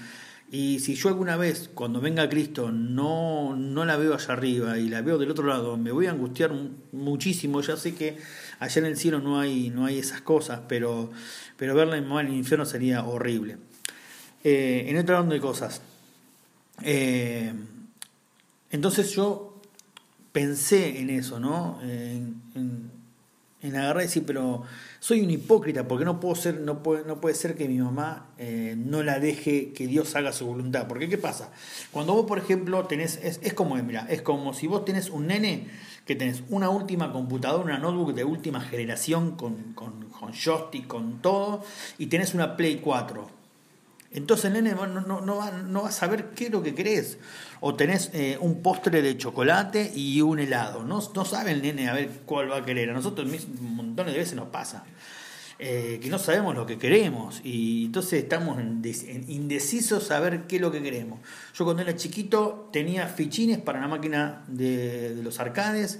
Y 0.51 0.79
si 0.79 0.93
yo 0.95 1.09
alguna 1.09 1.35
vez, 1.35 1.69
cuando 1.73 1.99
venga 1.99 2.29
Cristo, 2.29 2.71
no, 2.71 3.55
no 3.55 3.85
la 3.85 3.97
veo 3.97 4.13
allá 4.13 4.33
arriba 4.33 4.77
y 4.77 4.87
la 4.87 5.01
veo 5.01 5.17
del 5.17 5.31
otro 5.31 5.47
lado, 5.47 5.77
me 5.77 5.91
voy 5.91 6.05
a 6.05 6.11
angustiar 6.11 6.51
muchísimo. 6.91 7.61
Ya 7.61 7.75
sé 7.75 7.95
que 7.95 8.17
allá 8.59 8.79
en 8.79 8.85
el 8.85 8.97
cielo 8.97 9.19
no 9.19 9.39
hay, 9.39 9.71
no 9.71 9.85
hay 9.85 9.97
esas 9.97 10.21
cosas, 10.21 10.61
pero, 10.67 11.11
pero 11.57 11.73
verla 11.73 11.97
en 11.97 12.11
el 12.11 12.33
infierno 12.33 12.65
sería 12.65 13.03
horrible. 13.03 13.57
Eh, 14.43 14.85
en 14.87 14.97
otro 14.97 15.17
orden 15.17 15.29
de 15.29 15.39
cosas. 15.39 15.81
Eh, 16.83 17.51
entonces 18.69 19.11
yo 19.11 19.59
pensé 20.31 20.99
en 20.99 21.09
eso, 21.09 21.39
¿no? 21.39 21.79
En, 21.81 22.91
en 23.63 23.75
agarrar 23.75 24.03
y 24.03 24.05
decir, 24.05 24.23
pero 24.25 24.63
soy 25.03 25.19
un 25.19 25.29
hipócrita 25.31 25.85
porque 25.85 26.05
no 26.05 26.21
puedo 26.21 26.33
ser, 26.33 26.61
no 26.61 26.81
puede, 26.81 27.03
no 27.03 27.19
puede 27.19 27.35
ser 27.35 27.55
que 27.55 27.67
mi 27.67 27.77
mamá 27.77 28.27
eh, 28.37 28.75
no 28.77 29.03
la 29.03 29.19
deje 29.19 29.73
que 29.73 29.85
Dios 29.85 30.15
haga 30.15 30.31
su 30.31 30.45
voluntad. 30.45 30.87
Porque 30.87 31.09
¿qué 31.09 31.17
pasa? 31.17 31.51
Cuando 31.91 32.13
vos, 32.13 32.25
por 32.25 32.37
ejemplo, 32.37 32.85
tenés, 32.85 33.19
es, 33.21 33.41
es 33.43 33.53
como, 33.53 33.75
mira, 33.75 34.07
es 34.09 34.21
como 34.21 34.53
si 34.53 34.65
vos 34.65 34.85
tenés 34.85 35.09
un 35.09 35.27
nene 35.27 35.67
que 36.05 36.15
tenés 36.15 36.43
una 36.47 36.69
última 36.69 37.11
computadora, 37.11 37.65
una 37.65 37.79
notebook 37.79 38.13
de 38.13 38.23
última 38.23 38.61
generación 38.61 39.35
con, 39.35 39.73
con, 39.73 40.05
con 40.05 40.31
joystick, 40.31 40.87
con 40.87 41.21
todo, 41.21 41.65
y 41.97 42.05
tenés 42.05 42.33
una 42.33 42.55
Play 42.55 42.77
4 42.77 43.43
entonces 44.13 44.45
el 44.45 44.53
nene 44.53 44.75
no, 44.75 44.85
no, 44.85 45.21
no, 45.21 45.37
va, 45.37 45.49
no 45.51 45.81
va 45.81 45.89
a 45.89 45.91
saber 45.91 46.29
qué 46.35 46.45
es 46.45 46.51
lo 46.51 46.61
que 46.61 46.75
querés. 46.75 47.17
O 47.61 47.73
tenés 47.73 48.11
eh, 48.13 48.37
un 48.39 48.61
postre 48.61 49.01
de 49.01 49.17
chocolate 49.17 49.91
y 49.95 50.21
un 50.21 50.39
helado. 50.39 50.83
No, 50.83 51.01
no 51.15 51.25
sabe 51.25 51.51
el 51.51 51.63
nene 51.63 51.89
a 51.89 51.93
ver 51.93 52.09
cuál 52.25 52.51
va 52.51 52.57
a 52.57 52.65
querer. 52.65 52.91
A 52.91 52.93
nosotros 52.93 53.27
montones 53.93 54.13
de 54.13 54.19
veces 54.19 54.35
nos 54.35 54.49
pasa. 54.49 54.83
Eh, 55.59 55.99
que 56.01 56.09
no 56.09 56.17
sabemos 56.17 56.55
lo 56.55 56.65
que 56.65 56.79
queremos 56.79 57.39
y 57.43 57.85
entonces 57.85 58.23
estamos 58.23 58.59
indecisos 58.59 60.09
a 60.09 60.19
ver 60.19 60.47
qué 60.47 60.55
es 60.55 60.61
lo 60.61 60.71
que 60.71 60.81
queremos. 60.81 61.19
Yo 61.53 61.63
cuando 61.63 61.83
era 61.83 61.95
chiquito 61.95 62.69
tenía 62.73 63.07
fichines 63.07 63.59
para 63.59 63.79
la 63.79 63.87
máquina 63.87 64.43
de, 64.47 65.13
de 65.13 65.23
los 65.23 65.39
arcades 65.39 65.99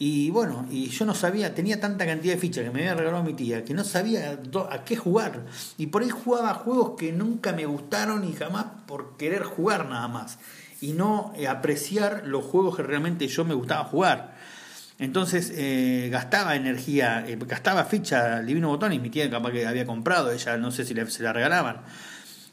y 0.00 0.30
bueno, 0.30 0.64
y 0.70 0.88
yo 0.90 1.04
no 1.04 1.14
sabía, 1.14 1.54
tenía 1.54 1.80
tanta 1.80 2.06
cantidad 2.06 2.34
de 2.34 2.40
fichas 2.40 2.64
que 2.64 2.70
me 2.70 2.80
había 2.80 2.94
regalado 2.94 3.24
mi 3.24 3.34
tía, 3.34 3.64
que 3.64 3.74
no 3.74 3.82
sabía 3.82 4.38
a 4.70 4.84
qué 4.84 4.96
jugar. 4.96 5.46
Y 5.76 5.88
por 5.88 6.02
ahí 6.02 6.10
jugaba 6.10 6.54
juegos 6.54 6.92
que 6.96 7.12
nunca 7.12 7.52
me 7.52 7.66
gustaron 7.66 8.24
y 8.24 8.32
jamás 8.32 8.66
por 8.86 9.16
querer 9.16 9.42
jugar 9.42 9.88
nada 9.88 10.06
más. 10.06 10.38
Y 10.80 10.92
no 10.92 11.32
eh, 11.36 11.48
apreciar 11.48 12.22
los 12.26 12.44
juegos 12.44 12.76
que 12.76 12.84
realmente 12.84 13.26
yo 13.26 13.44
me 13.44 13.54
gustaba 13.54 13.84
jugar. 13.84 14.37
Entonces 14.98 15.52
eh, 15.54 16.08
gastaba 16.10 16.56
energía, 16.56 17.24
eh, 17.26 17.38
gastaba 17.46 17.84
ficha 17.84 18.40
Divino 18.42 18.68
Botón 18.68 18.92
y 18.92 18.98
mi 18.98 19.10
tía 19.10 19.30
capaz 19.30 19.52
que 19.52 19.66
había 19.66 19.86
comprado, 19.86 20.32
ella 20.32 20.56
no 20.56 20.70
sé 20.70 20.84
si 20.84 20.94
se 20.94 21.22
la 21.22 21.32
regalaban. 21.32 21.82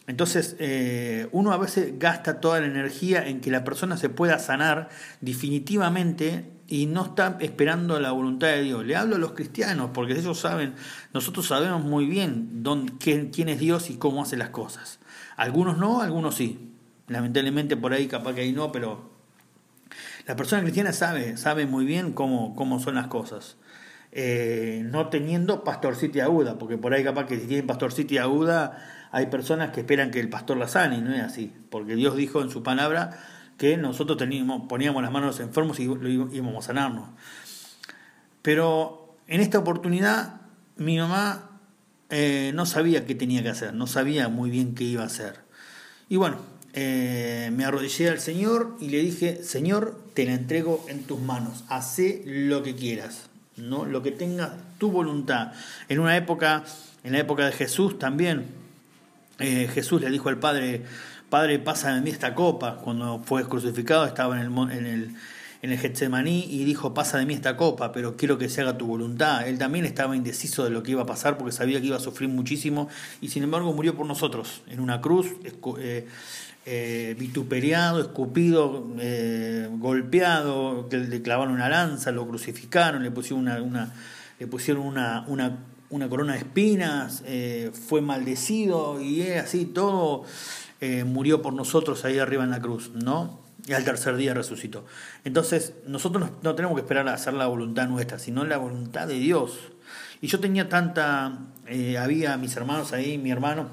Entonces, 0.08 0.56
uno 1.32 1.52
a 1.52 1.58
veces 1.58 1.98
gasta 1.98 2.40
toda 2.40 2.60
la 2.60 2.68
energía 2.68 3.28
en 3.28 3.42
que 3.42 3.50
la 3.50 3.64
persona 3.64 3.98
se 3.98 4.08
pueda 4.08 4.38
sanar 4.38 4.90
definitivamente 5.20 6.46
y 6.68 6.86
no 6.88 7.06
está 7.06 7.38
esperando 7.42 8.00
la 8.00 8.12
voluntad 8.12 8.48
de 8.50 8.62
Dios. 8.62 8.86
Le 8.86 8.96
hablo 8.96 9.16
a 9.16 9.20
los 9.20 9.34
cristianos 9.34 9.92
porque 9.94 10.14
ellos 10.14 10.40
saben, 10.40 10.76
nosotros 11.14 11.48
sabemos 11.48 11.84
muy 11.84 12.06
bien 12.06 12.64
dónde, 12.64 12.94
quién 13.00 13.50
es 13.50 13.60
Dios 13.60 13.90
y 13.90 13.98
cómo 13.98 14.24
hace 14.24 14.38
las 14.38 14.50
cosas. 14.50 15.00
Algunos 15.38 15.78
no, 15.78 16.02
algunos 16.02 16.36
sí. 16.36 16.72
Lamentablemente 17.08 17.78
por 17.78 17.94
ahí 17.94 18.08
capaz 18.08 18.34
que 18.34 18.42
ahí 18.42 18.52
no, 18.52 18.72
pero 18.72 19.15
la 20.26 20.36
persona 20.36 20.62
cristiana 20.62 20.94
sabe, 20.94 21.38
sabe 21.38 21.66
muy 21.66 21.86
bien 21.86 22.14
cómo, 22.14 22.56
cómo 22.56 22.80
son 22.80 22.96
las 22.96 23.08
cosas. 23.08 23.58
Eh, 24.12 24.82
no 24.86 25.10
teniendo 25.10 25.64
pastorcita 25.64 26.24
aguda, 26.24 26.58
porque 26.58 26.78
por 26.78 26.94
ahí 26.94 27.04
capaz 27.04 27.26
que 27.26 27.40
si 27.40 27.48
tienen 27.48 27.68
pastorcita 27.68 28.22
aguda 28.22 28.78
hay 29.12 29.28
personas 29.28 29.72
que 29.72 29.82
esperan 29.82 30.12
que 30.12 30.20
el 30.20 30.30
pastor 30.30 30.58
la 30.58 30.68
sane 30.68 30.98
y 30.98 31.02
no 31.02 31.14
es 31.14 31.22
así, 31.22 31.54
porque 31.70 31.96
Dios 31.96 32.16
dijo 32.16 32.42
en 32.42 32.50
su 32.50 32.64
palabra 32.64 33.18
que 33.58 33.78
nosotros 33.78 34.18
teníamos, 34.18 34.68
poníamos 34.68 35.02
las 35.02 35.12
manos 35.12 35.40
enfermos 35.40 35.80
y 35.80 35.84
íbamos 35.84 36.66
a 36.66 36.68
sanarnos. 36.68 37.10
Pero 38.42 39.18
en 39.28 39.42
esta 39.42 39.60
oportunidad 39.60 40.42
mi 40.78 40.98
mamá 40.98 41.60
eh, 42.10 42.52
no 42.54 42.66
sabía 42.66 43.06
qué 43.06 43.16
tenía 43.16 43.42
que 43.44 43.50
hacer, 43.50 43.74
no 43.74 43.88
sabía 43.88 44.28
muy 44.30 44.50
bien 44.50 44.76
qué 44.76 44.84
iba 44.84 45.04
a 45.04 45.08
hacer. 45.08 45.42
Y 46.10 46.18
bueno, 46.18 46.38
eh, 46.78 47.52
me 47.56 47.64
arrodillé 47.64 48.10
al 48.10 48.20
Señor 48.20 48.76
y 48.82 48.90
le 48.90 49.00
dije, 49.00 49.42
Señor, 49.44 49.98
te 50.14 50.26
la 50.26 50.34
entrego 50.34 50.86
en 50.90 51.04
tus 51.04 51.22
manos, 51.22 51.64
hace 51.70 52.22
lo 52.26 52.64
que 52.64 52.76
quieras, 52.76 53.30
¿no? 53.56 53.86
lo 53.86 54.04
que 54.04 54.12
tenga 54.12 54.58
tu 54.78 54.92
voluntad. 54.92 55.54
En 55.88 56.00
una 56.00 56.18
época, 56.18 56.66
en 57.06 57.14
la 57.14 57.20
época 57.20 57.46
de 57.46 57.54
Jesús 57.54 57.98
también, 57.98 58.48
eh, 59.40 59.70
Jesús 59.74 60.02
le 60.02 60.10
dijo 60.10 60.28
al 60.28 60.38
Padre, 60.38 60.84
Padre, 61.30 61.60
pasa 61.60 61.94
de 61.96 62.02
mí 62.02 62.10
esta 62.10 62.36
copa. 62.36 62.78
Cuando 62.84 63.22
fue 63.24 63.48
crucificado 63.48 64.06
estaba 64.06 64.40
en 64.40 64.46
el, 64.46 64.72
en 64.72 64.86
el, 64.86 65.16
en 65.62 65.72
el 65.72 65.78
Getsemaní 65.78 66.46
y 66.50 66.66
dijo, 66.66 66.94
pasa 66.94 67.18
de 67.18 67.26
mí 67.26 67.34
esta 67.34 67.56
copa, 67.56 67.94
pero 67.94 68.18
quiero 68.18 68.38
que 68.38 68.50
se 68.50 68.62
haga 68.62 68.78
tu 68.78 68.86
voluntad. 68.86 69.48
Él 69.48 69.58
también 69.58 69.86
estaba 69.86 70.16
indeciso 70.16 70.66
de 70.66 70.72
lo 70.72 70.84
que 70.84 70.92
iba 70.92 71.04
a 71.04 71.06
pasar 71.06 71.38
porque 71.38 71.52
sabía 71.52 71.80
que 71.80 71.88
iba 71.88 71.98
a 71.98 72.02
sufrir 72.02 72.30
muchísimo 72.30 72.90
y 73.22 73.30
sin 73.30 73.44
embargo 73.44 73.72
murió 73.74 73.96
por 73.96 74.06
nosotros 74.06 74.62
en 74.68 74.80
una 74.80 75.02
cruz. 75.02 75.28
Eh, 75.80 76.08
eh, 76.66 77.16
vituperiado, 77.20 78.02
escupido, 78.02 78.88
eh, 79.00 79.70
golpeado, 79.74 80.90
que 80.90 80.98
le 80.98 81.22
clavaron 81.22 81.54
una 81.54 81.70
lanza, 81.70 82.12
lo 82.12 82.28
crucificaron, 82.28 83.04
le 83.04 83.12
pusieron 83.12 83.48
una, 83.48 83.66
corona 86.10 86.34
de 86.34 86.40
espinas, 86.40 87.24
fue 87.88 88.02
maldecido 88.02 89.02
y 89.02 89.22
así 89.32 89.66
todo 89.66 90.26
eh, 90.82 91.06
murió 91.06 91.42
por 91.42 91.54
nosotros 91.54 92.04
ahí 92.04 92.20
arriba 92.20 92.44
en 92.44 92.52
la 92.52 92.62
cruz, 92.62 92.92
¿no? 92.94 93.40
Y 93.66 93.74
al 93.74 93.86
tercer 93.86 94.18
día 94.18 94.34
resucitó. 94.34 94.86
Entonces, 95.24 95.74
nosotros 95.88 96.30
no, 96.44 96.54
tenemos 96.54 96.76
que 96.76 96.82
esperar 96.82 97.08
a 97.08 97.14
hacer 97.14 97.34
la 97.34 97.48
voluntad 97.48 97.88
nuestra, 97.88 98.20
sino 98.20 98.44
la 98.44 98.58
voluntad 98.58 99.08
de 99.08 99.16
Dios. 99.16 99.58
Y 100.22 100.28
yo 100.28 100.40
tenía 100.40 100.68
tanta, 100.68 101.40
eh, 101.66 101.98
había 101.98 102.38
mis 102.38 102.56
hermanos 102.58 102.92
ahí, 102.92 103.18
mi 103.18 103.32
hermano, 103.32 103.70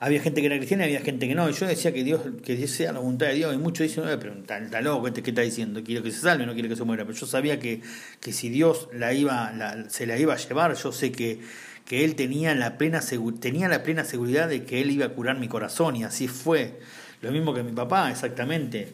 había 0.00 0.20
gente 0.20 0.40
que 0.40 0.46
era 0.46 0.56
cristiana 0.56 0.84
y 0.84 0.94
había 0.94 1.04
gente 1.04 1.28
que 1.28 1.34
no. 1.34 1.48
Y 1.48 1.52
yo 1.52 1.66
decía 1.66 1.92
que 1.92 2.04
Dios, 2.04 2.20
que 2.44 2.66
sea 2.68 2.92
la 2.92 3.00
voluntad 3.00 3.26
de 3.26 3.34
Dios. 3.34 3.54
Y 3.54 3.58
muchos 3.58 3.86
dicen, 3.86 4.04
pero 4.20 4.34
está, 4.34 4.80
loco, 4.80 5.12
¿qué 5.12 5.30
está 5.30 5.42
diciendo? 5.42 5.82
Quiero 5.84 6.02
que 6.02 6.10
se 6.10 6.20
salve, 6.20 6.46
no 6.46 6.54
quiere 6.54 6.68
que 6.68 6.76
se 6.76 6.84
muera. 6.84 7.04
Pero 7.04 7.18
yo 7.18 7.26
sabía 7.26 7.58
que, 7.58 7.80
que 8.20 8.32
si 8.32 8.48
Dios 8.48 8.88
la 8.92 9.12
iba, 9.12 9.52
se 9.88 10.06
la 10.06 10.18
iba 10.18 10.34
a 10.34 10.36
llevar, 10.36 10.74
yo 10.74 10.92
sé 10.92 11.12
que 11.12 11.40
que 11.88 12.04
él 12.04 12.16
tenía 12.16 12.54
la, 12.54 12.76
plena 12.76 13.00
tenía 13.40 13.66
la 13.66 13.82
plena 13.82 14.04
seguridad 14.04 14.46
de 14.46 14.64
que 14.64 14.82
él 14.82 14.90
iba 14.90 15.06
a 15.06 15.08
curar 15.08 15.38
mi 15.38 15.48
corazón 15.48 15.96
y 15.96 16.04
así 16.04 16.28
fue. 16.28 16.78
Lo 17.22 17.32
mismo 17.32 17.54
que 17.54 17.62
mi 17.62 17.72
papá, 17.72 18.10
exactamente. 18.10 18.92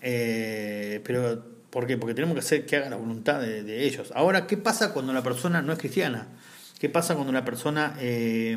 Eh, 0.00 1.02
pero, 1.04 1.44
¿por 1.68 1.86
qué? 1.86 1.98
Porque 1.98 2.14
tenemos 2.14 2.34
que 2.34 2.40
hacer 2.40 2.64
que 2.64 2.76
haga 2.76 2.88
la 2.88 2.96
voluntad 2.96 3.40
de, 3.42 3.84
ellos. 3.84 4.10
Ahora, 4.14 4.46
¿qué 4.46 4.56
pasa 4.56 4.94
cuando 4.94 5.12
la 5.12 5.22
persona 5.22 5.60
no 5.60 5.74
es 5.74 5.78
cristiana? 5.78 6.28
¿Qué 6.78 6.88
pasa 6.88 7.14
cuando 7.14 7.30
la 7.30 7.44
persona 7.44 7.94
eh, 8.00 8.56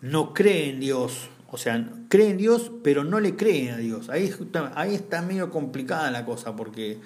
no 0.00 0.34
cree 0.34 0.70
en 0.70 0.80
Dios? 0.80 1.28
O 1.50 1.58
sea, 1.58 1.92
cree 2.08 2.30
en 2.30 2.36
Dios, 2.36 2.70
pero 2.82 3.04
no 3.04 3.20
le 3.20 3.36
cree 3.36 3.70
a 3.70 3.76
Dios. 3.76 4.08
Ahí 4.08 4.24
está, 4.24 4.72
ahí 4.74 4.94
está 4.94 5.22
medio 5.22 5.50
complicada 5.50 6.10
la 6.10 6.24
cosa, 6.24 6.54
porque 6.54 6.98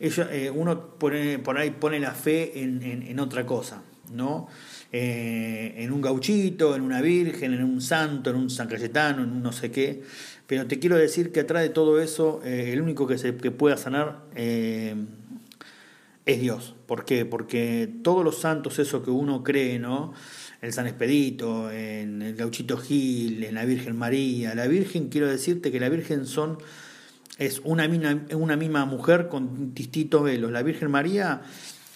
eh, 0.00 0.50
uno 0.54 0.98
por 0.98 1.14
ahí 1.14 1.70
pone 1.70 2.00
la 2.00 2.12
fe 2.12 2.62
en, 2.62 2.82
en 2.82 3.20
otra 3.20 3.46
cosa. 3.46 3.82
¿no? 4.12 4.48
Eh, 4.92 5.74
en 5.78 5.92
un 5.92 6.00
gauchito, 6.00 6.76
en 6.76 6.82
una 6.82 7.00
virgen, 7.00 7.54
en 7.54 7.64
un 7.64 7.80
santo, 7.80 8.30
en 8.30 8.36
un 8.36 8.50
San 8.50 8.68
Cayetano, 8.68 9.22
en 9.22 9.30
un 9.30 9.42
no 9.42 9.52
sé 9.52 9.70
qué. 9.70 10.02
Pero 10.46 10.66
te 10.66 10.78
quiero 10.78 10.96
decir 10.96 11.32
que 11.32 11.40
atrás 11.40 11.62
de 11.62 11.70
todo 11.70 12.00
eso, 12.00 12.40
eh, 12.44 12.70
el 12.72 12.80
único 12.80 13.06
que, 13.06 13.18
se, 13.18 13.36
que 13.36 13.50
pueda 13.50 13.76
sanar 13.76 14.24
es 14.34 14.96
Dios. 16.40 16.74
¿Por 16.86 17.04
qué? 17.04 17.24
Porque 17.24 17.92
todos 18.02 18.24
los 18.24 18.38
santos, 18.38 18.78
eso 18.78 19.02
que 19.02 19.10
uno 19.10 19.42
cree, 19.42 19.78
¿no? 19.78 20.12
El 20.64 20.72
San 20.72 20.86
Expedito, 20.86 21.70
en 21.70 22.22
el 22.22 22.36
Gauchito 22.36 22.78
Gil, 22.78 23.44
en 23.44 23.54
la 23.54 23.64
Virgen 23.64 23.96
María. 23.96 24.54
La 24.54 24.66
Virgen, 24.66 25.08
quiero 25.08 25.28
decirte 25.28 25.70
que 25.70 25.78
la 25.78 25.90
Virgen 25.90 26.26
son 26.26 26.58
es 27.38 27.60
una, 27.64 27.86
misma 27.88 28.84
mujer 28.84 29.28
con 29.28 29.74
distintos 29.74 30.22
velos. 30.22 30.52
La 30.52 30.62
Virgen 30.62 30.90
María 30.90 31.42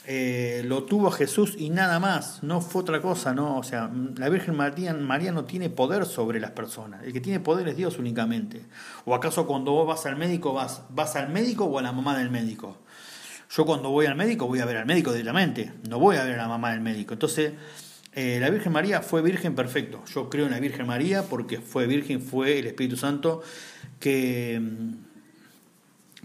eh, 0.07 0.63
lo 0.67 0.85
tuvo 0.85 1.11
Jesús 1.11 1.55
y 1.57 1.71
nada 1.71 2.01
más, 2.01 2.43
no 2.43 2.61
fue 2.61 2.83
otra 2.83 3.01
cosa, 3.01 3.35
¿no? 3.35 3.57
O 3.57 3.63
sea, 3.63 3.91
la 4.17 4.29
Virgen 4.29 4.57
María, 4.57 4.93
María 4.95 5.33
no 5.33 5.45
tiene 5.45 5.71
poder 5.71 6.07
sobre 6.07 6.41
las 6.41 6.51
personas, 6.51 7.05
el 7.05 7.13
que 7.13 7.21
tiene 7.21 7.41
poder 7.41 7.69
es 7.69 7.77
Dios 7.77 7.99
únicamente. 7.99 8.63
¿O 9.05 9.15
acaso 9.15 9.47
cuando 9.47 9.73
vos 9.73 9.87
vas 9.87 10.07
al 10.07 10.17
médico, 10.17 10.53
vas, 10.53 10.83
vas 10.91 11.15
al 11.17 11.31
médico 11.31 11.65
o 11.65 11.79
a 11.79 11.83
la 11.83 11.93
mamá 11.93 12.19
del 12.19 12.31
médico? 12.31 12.79
Yo 13.51 13.65
cuando 13.65 13.91
voy 13.91 14.07
al 14.07 14.15
médico 14.17 14.47
voy 14.47 14.59
a 14.61 14.67
ver 14.67 14.77
al 14.77 14.87
médico 14.87 15.13
directamente, 15.13 15.73
no 15.89 15.99
voy 15.99 16.17
a 16.17 16.25
ver 16.25 16.35
a 16.35 16.43
la 16.43 16.49
mamá 16.49 16.73
del 16.73 16.81
médico. 16.81 17.15
Entonces, 17.15 17.53
eh, 18.12 18.38
la 18.41 18.50
Virgen 18.50 18.73
María 18.73 19.03
fue 19.03 19.23
virgen 19.23 19.55
perfecto. 19.55 20.05
Yo 20.12 20.29
creo 20.31 20.47
en 20.47 20.53
la 20.53 20.61
Virgen 20.61 20.87
María 20.87 21.23
porque 21.23 21.59
fue 21.59 21.87
virgen, 21.87 22.21
fue 22.21 22.59
el 22.59 22.67
Espíritu 22.67 22.97
Santo 22.97 23.43
que, 24.00 24.61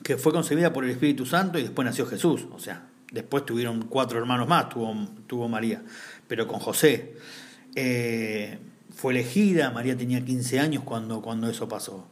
que 0.04 0.18
fue 0.18 0.32
concebida 0.32 0.74
por 0.74 0.84
el 0.86 0.92
Espíritu 0.92 1.26
Santo 1.26 1.60
y 1.60 1.64
después 1.64 1.86
nació 1.86 2.06
Jesús. 2.06 2.48
O 2.52 2.60
sea, 2.60 2.88
Después 3.14 3.46
tuvieron 3.46 3.84
cuatro 3.84 4.18
hermanos 4.18 4.48
más, 4.48 4.70
tuvo, 4.70 5.08
tuvo 5.28 5.48
María, 5.48 5.84
pero 6.28 6.48
con 6.48 6.60
José. 6.60 7.14
Eh, 7.76 8.58
fue 8.92 9.14
elegida, 9.14 9.70
María 9.70 9.96
tenía 9.96 10.26
15 10.26 10.60
años 10.60 10.84
cuando, 10.84 11.22
cuando 11.22 11.48
eso 11.48 11.68
pasó. 11.68 12.08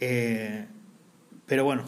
Eh, 0.00 0.66
pero 1.46 1.62
bueno, 1.62 1.84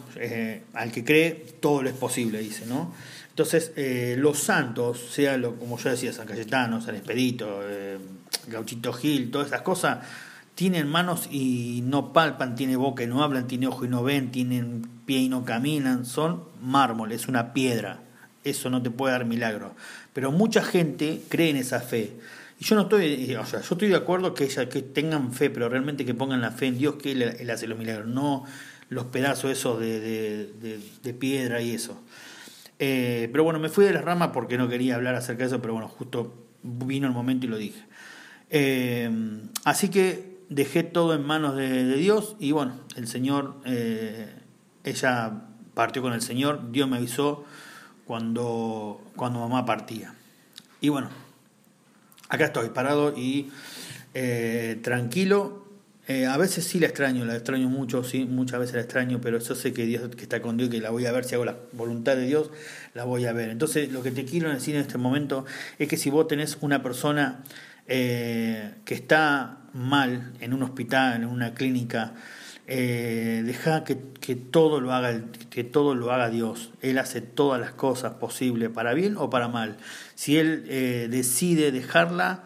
al 0.73 0.93
que 0.93 1.03
cree, 1.03 1.31
todo 1.59 1.83
lo 1.83 1.89
es 1.89 1.95
posible, 1.95 2.39
dice, 2.39 2.65
¿no? 2.65 2.93
Entonces, 3.37 3.71
los 4.17 4.39
santos, 4.39 4.99
sea 5.11 5.37
lo, 5.37 5.55
como 5.57 5.77
yo 5.77 5.91
decía, 5.91 6.11
San 6.11 6.25
Cayetano, 6.25 6.81
San 6.81 6.95
Expedito, 6.95 7.61
Gauchito 8.47 8.93
Gil, 8.93 9.29
todas 9.29 9.47
esas 9.47 9.61
cosas, 9.61 9.99
tienen 10.55 10.87
manos 10.87 11.27
y 11.29 11.81
no 11.83 12.13
palpan, 12.13 12.55
tienen 12.55 12.79
boca 12.79 13.03
y 13.03 13.07
no 13.07 13.23
hablan, 13.23 13.45
tienen 13.45 13.69
ojo 13.69 13.85
y 13.85 13.89
no 13.89 14.03
ven, 14.03 14.31
tienen 14.31 14.89
pie 15.05 15.19
y 15.19 15.29
no 15.29 15.45
caminan, 15.45 16.05
son 16.05 16.45
mármol, 16.61 17.11
es 17.11 17.27
una 17.27 17.53
piedra 17.53 17.99
eso 18.49 18.69
no 18.69 18.81
te 18.81 18.89
puede 18.89 19.13
dar 19.13 19.25
milagro. 19.25 19.75
Pero 20.13 20.31
mucha 20.31 20.63
gente 20.63 21.21
cree 21.29 21.49
en 21.49 21.57
esa 21.57 21.79
fe. 21.79 22.13
Y 22.59 22.65
yo 22.65 22.75
no 22.75 22.83
estoy, 22.83 23.35
o 23.35 23.45
sea, 23.45 23.61
yo 23.61 23.75
estoy 23.75 23.89
de 23.89 23.95
acuerdo 23.95 24.33
que, 24.33 24.45
ella, 24.45 24.67
que 24.67 24.81
tengan 24.81 25.33
fe, 25.33 25.49
pero 25.49 25.69
realmente 25.69 26.05
que 26.05 26.13
pongan 26.13 26.41
la 26.41 26.51
fe 26.51 26.67
en 26.67 26.77
Dios 26.77 26.95
que 26.95 27.11
Él, 27.11 27.49
hace 27.49 27.67
los 27.67 27.77
milagros, 27.77 28.07
no 28.07 28.45
los 28.89 29.05
pedazos 29.05 29.51
esos 29.51 29.79
de, 29.79 29.99
de, 31.03 31.13
piedra 31.13 31.61
y 31.61 31.71
eso. 31.71 32.01
Eh, 32.79 33.29
pero 33.31 33.43
bueno, 33.43 33.59
me 33.59 33.69
fui 33.69 33.85
de 33.85 33.93
la 33.93 34.01
rama 34.01 34.31
porque 34.31 34.57
no 34.57 34.67
quería 34.69 34.95
hablar 34.95 35.15
acerca 35.15 35.43
de 35.43 35.47
eso, 35.47 35.61
pero 35.61 35.73
bueno, 35.73 35.87
justo 35.87 36.33
vino 36.63 37.07
el 37.07 37.13
momento 37.13 37.45
y 37.45 37.49
lo 37.49 37.57
dije. 37.57 37.83
Eh, 38.49 39.09
así 39.65 39.89
que 39.89 40.37
dejé 40.49 40.83
todo 40.83 41.13
en 41.13 41.25
manos 41.25 41.55
de, 41.55 41.95
Dios 41.95 42.35
y 42.39 42.51
bueno, 42.51 42.79
el 42.95 43.07
Señor, 43.07 43.55
eh, 43.65 44.33
ella 44.83 45.43
partió 45.73 46.01
con 46.01 46.13
el 46.13 46.21
Señor, 46.21 46.71
Dios 46.71 46.87
me 46.87 46.97
avisó 46.97 47.45
cuando, 48.05 49.01
cuando 49.15 49.39
mamá 49.39 49.65
partía. 49.65 50.13
Y 50.79 50.89
bueno, 50.89 51.09
acá 52.29 52.45
estoy 52.45 52.69
parado 52.69 53.13
y 53.17 53.51
tranquilo. 54.81 55.66
Eh, 56.07 56.25
a 56.25 56.37
veces 56.37 56.63
sí 56.63 56.79
la 56.79 56.87
extraño, 56.87 57.25
la 57.25 57.35
extraño 57.35 57.67
mucho, 57.67 58.01
sí, 58.01 58.23
muchas 58.23 58.61
veces 58.61 58.75
la 58.75 58.81
extraño, 58.81 59.19
pero 59.19 59.39
yo 59.39 59.55
sé 59.55 59.73
que 59.73 59.85
Dios 59.85 60.07
que 60.15 60.21
está 60.23 60.41
con 60.41 60.55
Dios, 60.55 60.69
que 60.69 60.79
la 60.79 60.89
voy 60.89 61.05
a 61.05 61.11
ver, 61.11 61.25
si 61.25 61.35
hago 61.35 61.43
la 61.43 61.57
voluntad 61.73 62.15
de 62.15 62.25
Dios, 62.25 62.49
la 62.93 63.03
voy 63.03 63.25
a 63.25 63.33
ver. 63.33 63.49
Entonces, 63.49 63.91
lo 63.91 64.01
que 64.03 64.11
te 64.11 64.23
quiero 64.23 64.49
decir 64.49 64.75
en 64.75 64.81
este 64.81 64.97
momento 64.97 65.45
es 65.77 65.89
que 65.89 65.97
si 65.97 66.09
vos 66.09 66.25
tenés 66.29 66.59
una 66.61 66.81
persona 66.81 67.43
eh, 67.87 68.71
que 68.85 68.93
está 68.93 69.57
mal 69.73 70.31
en 70.39 70.53
un 70.53 70.63
hospital, 70.63 71.23
en 71.23 71.25
una 71.25 71.53
clínica, 71.53 72.13
eh, 72.67 73.43
deja 73.45 73.83
que, 73.83 73.95
todo 74.35 74.79
lo 74.79 74.93
haga 74.93 75.21
que 75.49 75.63
todo 75.63 75.95
lo 75.95 76.11
haga 76.11 76.29
Dios 76.29 76.71
él 76.81 76.97
hace 76.97 77.21
todas 77.21 77.61
las 77.61 77.71
cosas 77.71 78.15
posibles 78.15 78.69
para 78.69 78.93
bien 78.93 79.15
o 79.15 79.29
para 79.29 79.47
mal 79.47 79.77
si 80.15 80.37
él 80.37 80.65
decide 81.09 81.71
dejarla 81.71 82.43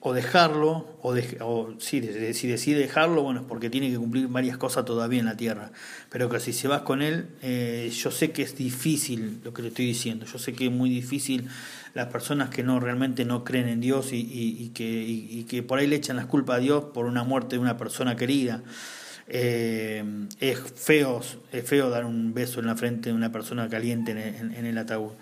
o 0.00 0.14
dejarlo 0.14 0.98
o, 1.02 1.14
o 1.40 1.74
si, 1.78 2.00
decide 2.00 2.78
dejarlo 2.78 3.22
bueno 3.22 3.40
es 3.40 3.46
porque 3.46 3.68
tiene 3.68 3.90
que 3.90 3.98
cumplir 3.98 4.28
varias 4.28 4.56
cosas 4.56 4.84
todavía 4.84 5.20
en 5.20 5.26
la 5.26 5.36
tierra 5.36 5.72
pero 6.08 6.30
que 6.30 6.40
si 6.40 6.52
se 6.52 6.68
vas 6.68 6.82
con 6.82 7.02
él 7.02 7.28
yo 7.42 8.10
sé 8.10 8.30
que 8.30 8.42
es 8.42 8.56
difícil 8.56 9.40
lo 9.44 9.52
que 9.52 9.62
te 9.62 9.68
estoy 9.68 9.84
diciendo 9.84 10.24
yo 10.24 10.38
sé 10.38 10.54
que 10.54 10.66
es 10.66 10.72
muy 10.72 10.88
difícil 10.88 11.48
las 11.94 12.06
personas 12.08 12.50
que 12.50 12.62
no 12.62 12.80
realmente 12.80 13.24
no 13.24 13.44
creen 13.44 13.68
en 13.68 13.80
Dios 13.80 14.10
y, 14.12 14.70
que, 14.74 15.44
que, 15.48 15.62
por 15.62 15.78
ahí 15.78 15.86
le 15.86 15.96
echan 15.96 16.16
las 16.16 16.26
culpas 16.26 16.56
a 16.56 16.60
Dios 16.60 16.84
por 16.94 17.06
una 17.06 17.24
muerte 17.24 17.56
de 17.56 17.62
una 17.62 17.76
persona 17.76 18.16
querida. 18.16 18.62
Eh, 19.26 20.04
es, 20.40 20.58
feo, 20.58 21.20
es 21.52 21.64
feo 21.64 21.90
dar 21.90 22.04
un 22.04 22.34
beso 22.34 22.60
en 22.60 22.66
la 22.66 22.76
frente 22.76 23.10
de 23.10 23.14
una 23.14 23.32
persona 23.32 23.68
caliente 23.68 24.12
en, 24.12 24.66
el 24.66 24.78
ataúd. 24.78 25.12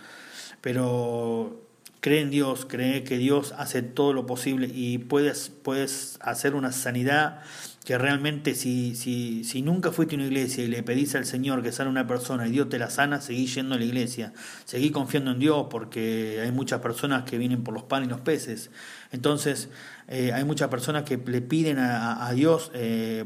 Pero 0.60 1.67
cree 2.00 2.20
en 2.20 2.30
Dios, 2.30 2.66
cree 2.68 3.04
que 3.04 3.18
Dios 3.18 3.54
hace 3.56 3.82
todo 3.82 4.12
lo 4.12 4.26
posible 4.26 4.70
y 4.72 4.98
puedes, 4.98 5.50
puedes 5.50 6.18
hacer 6.20 6.54
una 6.54 6.72
sanidad 6.72 7.40
que 7.84 7.96
realmente 7.96 8.54
si, 8.54 8.94
si, 8.94 9.44
si 9.44 9.62
nunca 9.62 9.92
fuiste 9.92 10.14
a 10.14 10.18
una 10.18 10.26
iglesia 10.26 10.62
y 10.62 10.66
le 10.66 10.82
pedís 10.82 11.14
al 11.14 11.24
Señor 11.24 11.62
que 11.62 11.72
sane 11.72 11.88
una 11.88 12.06
persona 12.06 12.46
y 12.46 12.50
Dios 12.50 12.68
te 12.68 12.78
la 12.78 12.90
sana, 12.90 13.22
seguí 13.22 13.46
yendo 13.46 13.76
a 13.76 13.78
la 13.78 13.84
iglesia, 13.84 14.34
seguí 14.66 14.90
confiando 14.90 15.30
en 15.30 15.38
Dios 15.38 15.68
porque 15.70 16.40
hay 16.42 16.52
muchas 16.52 16.82
personas 16.82 17.24
que 17.24 17.38
vienen 17.38 17.64
por 17.64 17.72
los 17.72 17.84
panes 17.84 18.08
y 18.08 18.10
los 18.10 18.20
peces. 18.20 18.70
Entonces, 19.10 19.70
eh, 20.06 20.32
hay 20.34 20.44
muchas 20.44 20.68
personas 20.68 21.04
que 21.04 21.16
le 21.16 21.40
piden 21.40 21.78
a, 21.78 22.30
Dios, 22.34 22.70
eh, 22.74 23.24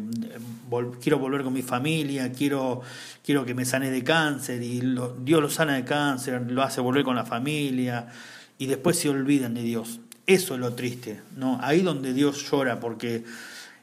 quiero 1.01 1.19
volver 1.19 1.43
con 1.43 1.53
mi 1.53 1.63
familia, 1.63 2.31
quiero, 2.31 2.83
quiero 3.25 3.45
que 3.45 3.55
me 3.55 3.65
sane 3.65 3.91
de 3.91 4.05
cáncer 4.05 4.63
y 4.63 4.81
Dios 5.25 5.43
lo 5.43 5.51
sana 5.51 5.75
de 5.75 5.85
cáncer, 5.85 6.41
lo 6.49 6.63
hace 6.63 6.81
volver 6.81 7.03
con 7.03 7.17
la 7.17 7.25
familia 7.25 8.07
y 8.63 8.67
después 8.67 8.97
se 8.97 9.09
olvidan 9.09 9.55
de 9.55 9.63
Dios. 9.63 9.99
Eso 10.25 10.55
es 10.55 10.61
lo 10.61 10.75
triste, 10.75 11.21
¿no? 11.37 11.59
Ahí 11.61 11.81
donde 11.81 12.15
Dios 12.15 12.49
llora 12.49 12.79
porque 12.79 13.25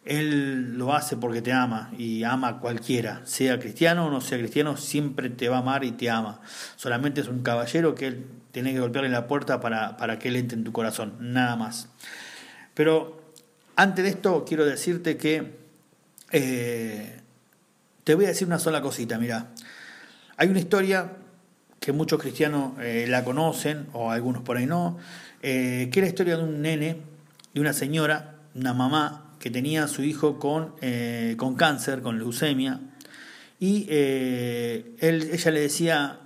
él 0.06 0.78
lo 0.78 0.96
hace 0.96 1.18
porque 1.18 1.42
te 1.42 1.52
ama 1.52 1.92
y 1.98 2.24
ama 2.24 2.48
a 2.48 2.60
cualquiera, 2.60 3.20
sea 3.26 3.60
cristiano 3.60 4.08
o 4.08 4.10
no 4.10 4.22
sea 4.22 4.38
cristiano, 4.38 4.78
siempre 4.78 5.30
te 5.30 5.50
va 5.50 5.58
a 5.58 5.60
amar 5.60 5.84
y 5.84 5.92
te 5.92 6.10
ama. 6.10 6.40
Solamente 6.78 7.20
es 7.20 7.28
un 7.28 7.44
caballero 7.44 7.94
que 7.94 8.08
él 8.08 8.26
tiene 8.54 8.72
que 8.72 8.80
golpearle 8.80 9.10
la 9.10 9.28
puerta 9.28 9.60
para, 9.60 9.98
para 9.98 10.18
que 10.18 10.30
él 10.30 10.38
entre 10.38 10.58
en 10.58 10.64
tu 10.64 10.72
corazón, 10.72 11.16
nada 11.20 11.58
más. 11.58 11.90
Pero 12.74 13.34
antes 13.76 14.06
de 14.06 14.12
esto 14.12 14.46
quiero 14.48 14.66
decirte 14.66 15.18
que 15.18 15.58
eh, 16.32 17.20
te 18.06 18.16
voy 18.16 18.24
a 18.24 18.30
decir 18.30 18.48
una 18.48 18.60
sola 18.60 18.82
cosita, 18.82 19.20
mira. 19.20 19.48
Hay 20.38 20.48
una 20.48 20.60
historia 20.60 21.12
que 21.80 21.92
muchos 21.92 22.20
cristianos 22.20 22.74
eh, 22.80 23.06
la 23.08 23.24
conocen, 23.24 23.88
o 23.94 24.12
algunos 24.12 24.42
por 24.44 24.58
ahí 24.58 24.66
no, 24.66 24.98
eh, 25.42 25.90
que 25.92 26.00
es 26.00 26.04
la 26.04 26.10
historia 26.10 26.38
de 26.38 26.44
un 26.44 26.62
nene, 26.62 26.98
de 27.54 27.62
una 27.62 27.74
señora, 27.74 28.36
una 28.56 28.74
mamá 28.74 29.36
que 29.40 29.50
tenía 29.50 29.86
a 29.86 29.88
su 29.88 30.04
hijo 30.04 30.38
con, 30.38 30.76
eh, 30.82 31.36
con 31.38 31.56
cáncer, 31.56 32.02
con 32.02 32.18
leucemia, 32.18 32.82
y 33.62 33.88
él, 33.90 34.96
ella 35.02 35.52
le 35.52 35.60
decía, 35.60 36.20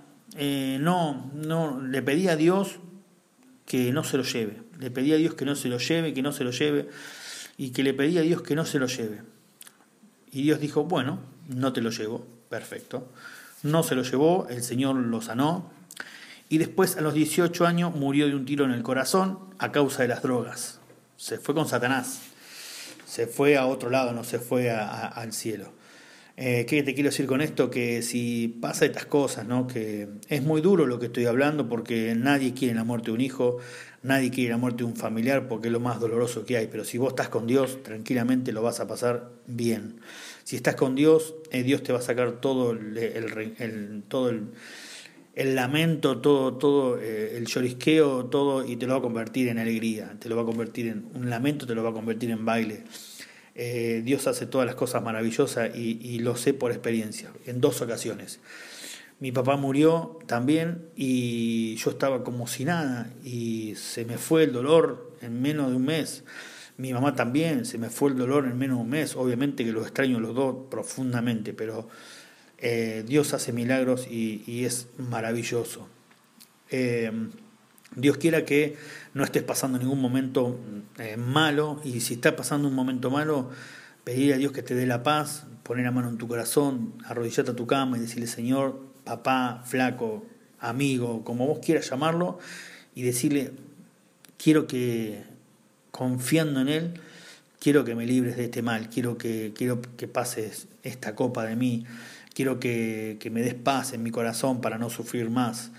no, 0.80 1.32
no, 1.34 1.80
le 1.80 2.00
pedía 2.02 2.32
a 2.32 2.36
Dios 2.36 2.78
que 3.66 3.92
no 3.92 4.04
se 4.04 4.16
lo 4.16 4.22
lleve, 4.22 4.62
le 4.78 4.90
pedía 4.92 5.16
a 5.16 5.18
Dios 5.18 5.34
que 5.34 5.44
no 5.44 5.56
se 5.56 5.68
lo 5.68 5.78
lleve, 5.78 6.14
que 6.14 6.22
no 6.22 6.30
se 6.30 6.44
lo 6.44 6.52
lleve, 6.52 6.88
y 7.56 7.70
que 7.70 7.82
le 7.82 7.92
pedía 7.92 8.20
a 8.20 8.22
Dios 8.22 8.42
que 8.42 8.54
no 8.54 8.64
se 8.64 8.78
lo 8.78 8.86
lleve. 8.86 9.22
Y 10.30 10.42
Dios 10.42 10.60
dijo, 10.60 10.84
bueno, 10.84 11.18
no 11.48 11.72
te 11.72 11.80
lo 11.80 11.90
llevo, 11.90 12.24
perfecto. 12.48 13.10
No 13.64 13.82
se 13.82 13.96
lo 13.96 14.04
llevó, 14.04 14.46
el 14.48 14.62
Señor 14.62 14.94
lo 14.94 15.20
sanó, 15.20 15.72
y 16.48 16.58
después 16.58 16.96
a 16.96 17.00
los 17.00 17.14
18 17.14 17.66
años 17.66 17.96
murió 17.96 18.28
de 18.28 18.36
un 18.36 18.44
tiro 18.44 18.64
en 18.64 18.70
el 18.70 18.84
corazón 18.84 19.40
a 19.58 19.72
causa 19.72 20.02
de 20.02 20.08
las 20.08 20.22
drogas. 20.22 20.78
Se 21.16 21.38
fue 21.38 21.52
con 21.52 21.66
Satanás 21.66 22.20
se 23.14 23.28
fue 23.28 23.56
a 23.56 23.66
otro 23.66 23.90
lado, 23.90 24.12
no 24.12 24.24
se 24.24 24.40
fue 24.40 24.70
al 24.70 25.32
cielo. 25.32 25.72
Eh, 26.36 26.66
¿Qué 26.68 26.82
te 26.82 26.94
quiero 26.94 27.10
decir 27.10 27.26
con 27.26 27.40
esto? 27.40 27.70
Que 27.70 28.02
si 28.02 28.48
pasa 28.60 28.86
estas 28.86 29.06
cosas, 29.06 29.46
¿no? 29.46 29.68
que 29.68 30.08
es 30.28 30.42
muy 30.42 30.60
duro 30.60 30.84
lo 30.86 30.98
que 30.98 31.06
estoy 31.06 31.26
hablando 31.26 31.68
porque 31.68 32.16
nadie 32.16 32.54
quiere 32.54 32.74
la 32.74 32.82
muerte 32.82 33.06
de 33.06 33.12
un 33.12 33.20
hijo, 33.20 33.58
nadie 34.02 34.30
quiere 34.30 34.50
la 34.50 34.56
muerte 34.56 34.78
de 34.78 34.84
un 34.86 34.96
familiar 34.96 35.46
porque 35.46 35.68
es 35.68 35.72
lo 35.72 35.78
más 35.78 36.00
doloroso 36.00 36.44
que 36.44 36.56
hay, 36.56 36.66
pero 36.66 36.84
si 36.84 36.98
vos 36.98 37.10
estás 37.10 37.28
con 37.28 37.46
Dios, 37.46 37.84
tranquilamente 37.84 38.50
lo 38.50 38.62
vas 38.62 38.80
a 38.80 38.88
pasar 38.88 39.30
bien. 39.46 40.00
Si 40.44 40.56
estás 40.56 40.74
con 40.74 40.94
Dios, 40.94 41.34
eh, 41.50 41.62
Dios 41.62 41.82
te 41.82 41.92
va 41.92 42.00
a 42.00 42.02
sacar 42.02 42.40
todo 42.42 42.72
el, 42.72 44.04
todo 44.08 44.28
el, 44.28 45.54
lamento, 45.54 46.20
todo, 46.20 46.54
todo, 46.58 46.98
eh, 47.00 47.38
el 47.38 47.46
llorisqueo, 47.46 48.26
todo, 48.26 48.62
y 48.64 48.76
te 48.76 48.86
lo 48.86 48.92
va 48.92 48.98
a 48.98 49.02
convertir 49.02 49.48
en 49.48 49.58
alegría, 49.58 50.16
te 50.20 50.28
lo 50.28 50.36
va 50.36 50.42
a 50.42 50.44
convertir 50.44 50.88
en 50.88 51.06
un 51.14 51.30
lamento, 51.30 51.66
te 51.66 51.74
lo 51.74 51.82
va 51.82 51.90
a 51.90 51.92
convertir 51.94 52.30
en 52.30 52.44
baile. 52.44 52.84
Eh, 53.54 54.02
Dios 54.04 54.26
hace 54.26 54.44
todas 54.44 54.66
las 54.66 54.74
cosas 54.74 55.02
maravillosas 55.02 55.74
y, 55.74 55.98
y, 56.02 56.18
lo 56.18 56.36
sé 56.36 56.52
por 56.52 56.72
experiencia, 56.72 57.30
en 57.46 57.62
dos 57.62 57.80
ocasiones. 57.80 58.40
Mi 59.20 59.32
papá 59.32 59.56
murió 59.56 60.18
también 60.26 60.88
y 60.94 61.76
yo 61.76 61.90
estaba 61.90 62.22
como 62.22 62.46
si 62.46 62.66
nada 62.66 63.10
y 63.24 63.74
se 63.76 64.04
me 64.04 64.18
fue 64.18 64.42
el 64.42 64.52
dolor 64.52 65.16
en 65.22 65.40
menos 65.40 65.70
de 65.70 65.76
un 65.76 65.86
mes. 65.86 66.24
Mi 66.76 66.92
mamá 66.92 67.14
también, 67.14 67.64
se 67.64 67.78
me 67.78 67.88
fue 67.88 68.10
el 68.10 68.16
dolor 68.16 68.46
en 68.46 68.58
menos 68.58 68.78
de 68.78 68.82
un 68.82 68.90
mes. 68.90 69.16
Obviamente 69.16 69.64
que 69.64 69.72
los 69.72 69.84
extraño 69.84 70.18
los 70.20 70.34
dos 70.34 70.56
profundamente, 70.70 71.52
pero 71.52 71.88
eh, 72.58 73.04
Dios 73.06 73.34
hace 73.34 73.52
milagros 73.52 74.06
y, 74.10 74.64
es 74.64 74.88
maravilloso. 74.98 75.88
Eh, 76.70 77.12
Dios 77.96 78.16
quiera 78.16 78.44
que 78.44 78.76
no 79.12 79.22
estés 79.22 79.44
pasando 79.44 79.78
ningún 79.78 80.00
momento 80.00 80.58
eh, 80.98 81.16
malo 81.16 81.80
y 81.84 82.00
si 82.00 82.14
estás 82.14 82.32
pasando 82.32 82.66
un 82.66 82.74
momento 82.74 83.10
malo, 83.10 83.50
pedir 84.02 84.34
a 84.34 84.36
Dios 84.36 84.52
que 84.52 84.62
te 84.62 84.74
dé 84.74 84.86
la 84.86 85.02
paz, 85.02 85.46
poner 85.62 85.84
la 85.84 85.92
mano 85.92 86.08
en 86.08 86.18
tu 86.18 86.26
corazón, 86.26 86.94
arrodillarte 87.04 87.52
a 87.52 87.56
tu 87.56 87.66
cama 87.66 87.96
y 87.96 88.00
decirle 88.00 88.26
Señor, 88.26 88.80
papá, 89.04 89.62
flaco, 89.64 90.24
amigo, 90.58 91.22
como 91.24 91.46
vos 91.46 91.60
quieras 91.60 91.88
llamarlo, 91.88 92.38
y 92.94 93.02
decirle, 93.02 93.52
quiero 94.36 94.66
que, 94.66 95.24
confiando 95.94 96.60
en 96.60 96.68
Él, 96.68 96.94
quiero 97.60 97.84
que 97.84 97.94
me 97.94 98.04
libres 98.04 98.36
de 98.36 98.46
este 98.46 98.62
mal, 98.62 98.90
quiero 98.90 99.16
que, 99.16 99.52
quiero 99.54 99.80
que 99.96 100.08
pases 100.08 100.66
esta 100.82 101.14
copa 101.14 101.44
de 101.44 101.54
mí, 101.54 101.86
quiero 102.34 102.58
que, 102.58 103.16
me 103.30 103.42
des 103.42 103.54
paz 103.54 103.92
en 103.92 104.02
mi 104.02 104.10
corazón 104.10 104.60
para 104.60 104.76
no 104.76 104.90
sufrir 104.90 105.30
más, 105.30 105.70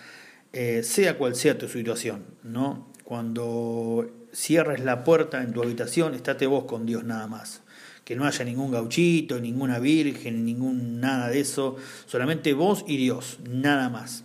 eh, 0.53 0.83
sea 0.83 1.17
cual 1.17 1.35
sea 1.35 1.57
tu 1.57 1.67
situación, 1.67 2.23
¿no? 2.43 2.87
Cuando 3.03 4.09
cierres 4.33 4.79
la 4.79 5.03
puerta 5.03 5.43
en 5.43 5.51
tu 5.51 5.61
habitación, 5.61 6.15
estate 6.15 6.47
vos 6.47 6.63
con 6.63 6.85
Dios 6.85 7.03
nada 7.03 7.27
más. 7.27 7.61
Que 8.05 8.15
no 8.15 8.23
haya 8.23 8.45
ningún 8.45 8.71
gauchito, 8.71 9.41
ninguna 9.41 9.79
virgen, 9.79 10.45
ningún 10.45 11.01
nada 11.01 11.27
de 11.27 11.41
eso, 11.41 11.75
solamente 12.05 12.53
vos 12.53 12.85
y 12.87 12.95
Dios, 12.95 13.39
nada 13.49 13.89
más. 13.89 14.23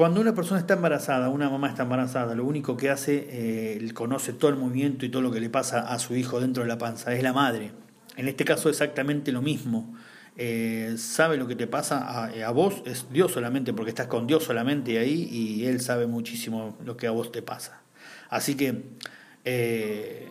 Cuando 0.00 0.22
una 0.22 0.34
persona 0.34 0.58
está 0.58 0.72
embarazada, 0.72 1.28
una 1.28 1.50
mamá 1.50 1.68
está 1.68 1.82
embarazada, 1.82 2.34
lo 2.34 2.46
único 2.46 2.74
que 2.74 2.88
hace, 2.88 3.28
eh, 3.28 3.92
conoce 3.92 4.32
todo 4.32 4.50
el 4.50 4.56
movimiento 4.56 5.04
y 5.04 5.10
todo 5.10 5.20
lo 5.20 5.30
que 5.30 5.40
le 5.40 5.50
pasa 5.50 5.80
a 5.80 5.98
su 5.98 6.16
hijo 6.16 6.40
dentro 6.40 6.62
de 6.62 6.70
la 6.70 6.78
panza, 6.78 7.12
es 7.12 7.22
la 7.22 7.34
madre. 7.34 7.72
En 8.16 8.26
este 8.26 8.46
caso 8.46 8.70
exactamente 8.70 9.30
lo 9.30 9.42
mismo. 9.42 9.94
Eh, 10.38 10.94
sabe 10.96 11.36
lo 11.36 11.46
que 11.46 11.54
te 11.54 11.66
pasa 11.66 11.98
a, 11.98 12.28
a, 12.28 12.50
vos, 12.50 12.82
es 12.86 13.12
Dios 13.12 13.32
solamente, 13.32 13.74
porque 13.74 13.90
estás 13.90 14.06
con 14.06 14.26
Dios 14.26 14.42
solamente 14.42 14.98
ahí 14.98 15.28
y 15.30 15.66
Él 15.66 15.82
sabe 15.82 16.06
muchísimo 16.06 16.78
lo 16.82 16.96
que 16.96 17.06
a 17.06 17.10
vos 17.10 17.30
te 17.30 17.42
pasa. 17.42 17.82
Así 18.30 18.54
que 18.54 18.82
eh, 19.44 20.30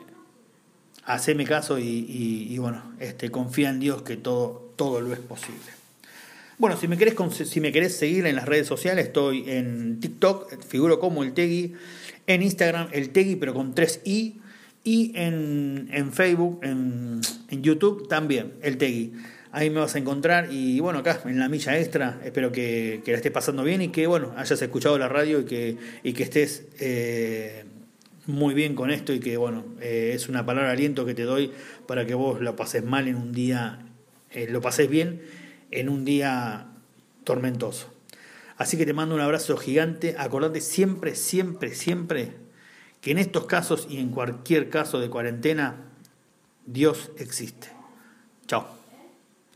haceme 1.06 1.46
caso 1.46 1.78
y, 1.78 2.58
bueno, 2.58 2.96
este, 3.00 3.30
confía 3.30 3.70
en 3.70 3.80
Dios 3.80 4.02
que 4.02 4.18
todo, 4.18 4.74
todo 4.76 5.00
lo 5.00 5.14
es 5.14 5.20
posible. 5.20 5.79
Bueno, 6.60 6.76
si 6.76 6.90
me, 6.90 6.98
querés, 6.98 7.16
si 7.48 7.62
me 7.62 7.72
querés 7.72 7.96
seguir 7.96 8.26
en 8.26 8.36
las 8.36 8.46
redes 8.46 8.68
sociales, 8.68 9.06
estoy 9.06 9.50
en 9.50 10.02
TikTok, 10.02 10.62
figuro 10.62 11.00
como 11.00 11.24
el 11.24 11.32
Tegui, 11.32 11.76
en 12.28 12.42
Instagram 12.42 12.90
el 12.92 13.12
Tegui, 13.12 13.38
pero 13.38 13.54
con 13.54 13.74
3 13.74 14.02
i, 14.04 14.42
y 14.84 15.14
en, 15.16 15.88
en 15.94 16.12
Facebook, 16.12 16.60
en, 16.64 17.22
en 17.48 17.64
YouTube 17.64 18.10
también, 18.10 18.56
el 18.62 18.78
Tegui. 18.78 19.14
Ahí 19.54 19.70
me 19.70 19.80
vas 19.80 19.96
a 19.96 20.00
encontrar 20.00 20.50
y 20.52 20.82
bueno, 20.82 21.00
acá 21.00 21.22
en 21.24 21.40
la 21.40 21.48
milla 21.48 21.80
extra, 21.80 22.20
espero 22.26 22.52
que, 22.52 23.04
que 23.06 23.12
la 23.12 23.18
estés 23.20 23.32
pasando 23.32 23.64
bien 23.64 23.82
y 23.82 23.88
que 23.88 24.06
bueno, 24.06 24.34
hayas 24.36 24.62
escuchado 24.62 24.98
la 25.00 25.08
radio 25.08 25.40
y 25.40 25.46
que, 25.46 25.78
y 26.04 26.12
que 26.12 26.24
estés 26.24 26.68
eh, 26.82 27.64
muy 28.26 28.54
bien 28.54 28.76
con 28.76 28.92
esto 28.92 29.14
y 29.14 29.22
que 29.22 29.38
bueno, 29.38 29.64
eh, 29.80 30.12
es 30.14 30.28
una 30.28 30.46
palabra 30.46 30.68
de 30.68 30.74
aliento 30.74 31.06
que 31.06 31.14
te 31.14 31.24
doy 31.24 31.54
para 31.88 32.06
que 32.06 32.16
vos 32.16 32.42
lo 32.42 32.58
pases 32.58 32.84
mal 32.84 33.08
en 33.08 33.16
un 33.16 33.32
día, 33.32 33.80
eh, 34.32 34.48
lo 34.50 34.60
pases 34.60 34.90
bien 34.90 35.22
en 35.72 35.90
un 35.90 36.06
día 36.06 36.68
tormentoso. 37.24 37.94
Así 38.58 38.78
que 38.78 38.86
te 38.86 38.94
mando 38.94 39.16
un 39.16 39.22
abrazo 39.22 39.56
gigante, 39.58 40.16
acordate 40.18 40.62
siempre, 40.62 41.16
siempre, 41.16 41.76
siempre 41.76 42.36
que 43.02 43.12
en 43.12 43.18
estos 43.18 43.46
casos 43.46 43.88
y 43.90 44.00
en 44.00 44.10
cualquier 44.10 44.70
caso 44.70 45.00
de 45.00 45.10
cuarentena, 45.10 45.78
Dios 46.66 47.12
existe. 47.18 47.70
Chao. 48.48 48.79